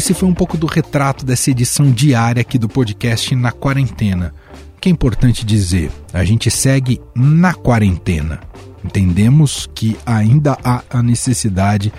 Esse 0.00 0.14
foi 0.14 0.26
um 0.26 0.32
pouco 0.32 0.56
do 0.56 0.66
retrato 0.66 1.26
dessa 1.26 1.50
edição 1.50 1.90
diária 1.90 2.40
aqui 2.40 2.56
do 2.56 2.70
podcast 2.70 3.34
Na 3.36 3.52
Quarentena. 3.52 4.32
O 4.74 4.80
que 4.80 4.88
é 4.88 4.92
importante 4.92 5.44
dizer? 5.44 5.92
A 6.10 6.24
gente 6.24 6.50
segue 6.50 6.98
na 7.14 7.52
quarentena. 7.52 8.40
Entendemos 8.82 9.68
que 9.74 9.98
ainda 10.06 10.56
há 10.64 10.82
a 10.88 11.02
necessidade 11.02 11.92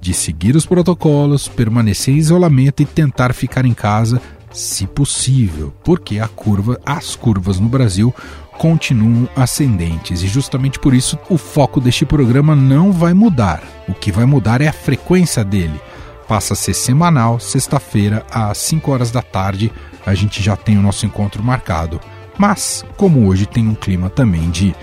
de 0.00 0.14
seguir 0.14 0.56
os 0.56 0.64
protocolos, 0.64 1.46
permanecer 1.46 2.14
em 2.14 2.16
isolamento 2.16 2.82
e 2.82 2.86
tentar 2.86 3.34
ficar 3.34 3.66
em 3.66 3.74
casa, 3.74 4.18
se 4.50 4.86
possível, 4.86 5.74
porque 5.84 6.20
a 6.20 6.28
curva, 6.28 6.80
as 6.86 7.14
curvas 7.14 7.60
no 7.60 7.68
Brasil 7.68 8.14
continuam 8.56 9.28
ascendentes 9.36 10.22
e 10.22 10.26
justamente 10.26 10.78
por 10.78 10.94
isso 10.94 11.18
o 11.28 11.36
foco 11.36 11.82
deste 11.82 12.06
programa 12.06 12.56
não 12.56 12.90
vai 12.90 13.12
mudar. 13.12 13.62
O 13.86 13.92
que 13.92 14.10
vai 14.10 14.24
mudar 14.24 14.62
é 14.62 14.68
a 14.68 14.72
frequência 14.72 15.44
dele. 15.44 15.78
Passa 16.32 16.54
a 16.54 16.56
ser 16.56 16.72
semanal, 16.72 17.38
sexta-feira 17.38 18.24
às 18.32 18.56
5 18.56 18.90
horas 18.90 19.10
da 19.10 19.20
tarde, 19.20 19.70
a 20.06 20.14
gente 20.14 20.42
já 20.42 20.56
tem 20.56 20.78
o 20.78 20.80
nosso 20.80 21.04
encontro 21.04 21.42
marcado. 21.42 22.00
Mas, 22.38 22.82
como 22.96 23.28
hoje 23.28 23.44
tem 23.44 23.68
um 23.68 23.74
clima 23.74 24.08
também 24.08 24.48
de 24.48 24.74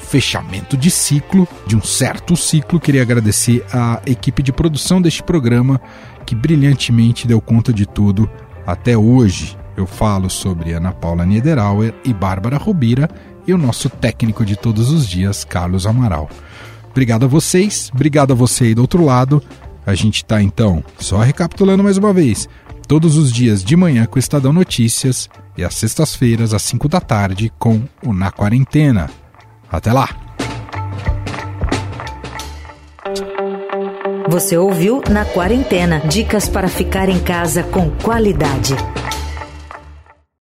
fechamento 0.00 0.76
de 0.76 0.90
ciclo, 0.90 1.46
de 1.64 1.76
um 1.76 1.80
certo 1.80 2.36
ciclo. 2.36 2.80
Queria 2.80 3.02
agradecer 3.02 3.64
a 3.72 4.02
equipe 4.04 4.42
de 4.42 4.52
produção 4.52 5.00
deste 5.00 5.22
programa 5.22 5.80
que 6.26 6.34
brilhantemente 6.34 7.28
deu 7.28 7.40
conta 7.40 7.72
de 7.72 7.86
tudo 7.86 8.28
até 8.66 8.98
hoje. 8.98 9.56
Eu 9.76 9.86
falo 9.86 10.28
sobre 10.28 10.72
Ana 10.72 10.90
Paula 10.90 11.24
Niederauer 11.24 11.94
e 12.04 12.12
Bárbara 12.12 12.58
Robira 12.58 13.08
e 13.46 13.54
o 13.54 13.58
nosso 13.58 13.88
técnico 13.88 14.44
de 14.44 14.56
todos 14.56 14.90
os 14.90 15.06
dias, 15.06 15.44
Carlos 15.44 15.86
Amaral. 15.86 16.28
Obrigado 16.90 17.26
a 17.26 17.28
vocês, 17.28 17.92
obrigado 17.94 18.32
a 18.32 18.34
você 18.36 18.64
aí 18.64 18.74
do 18.74 18.82
outro 18.82 19.04
lado. 19.04 19.40
A 19.86 19.94
gente 19.94 20.16
está 20.16 20.42
então, 20.42 20.82
só 20.98 21.18
recapitulando 21.18 21.84
mais 21.84 21.98
uma 21.98 22.12
vez, 22.12 22.48
todos 22.88 23.16
os 23.16 23.32
dias 23.32 23.62
de 23.62 23.76
manhã 23.76 24.06
com 24.06 24.16
o 24.16 24.18
Estadão 24.18 24.52
Notícias 24.52 25.28
e 25.56 25.64
às 25.64 25.74
sextas-feiras 25.74 26.54
às 26.54 26.62
5 26.62 26.88
da 26.88 27.00
tarde 27.00 27.52
com 27.58 27.82
o 28.04 28.12
Na 28.12 28.30
Quarentena. 28.30 29.10
Até 29.70 29.92
lá! 29.92 30.08
Você 34.28 34.56
ouviu 34.56 35.02
Na 35.10 35.24
Quarentena 35.24 36.00
dicas 36.00 36.48
para 36.48 36.68
ficar 36.68 37.08
em 37.08 37.20
casa 37.20 37.62
com 37.62 37.90
qualidade. 37.90 38.74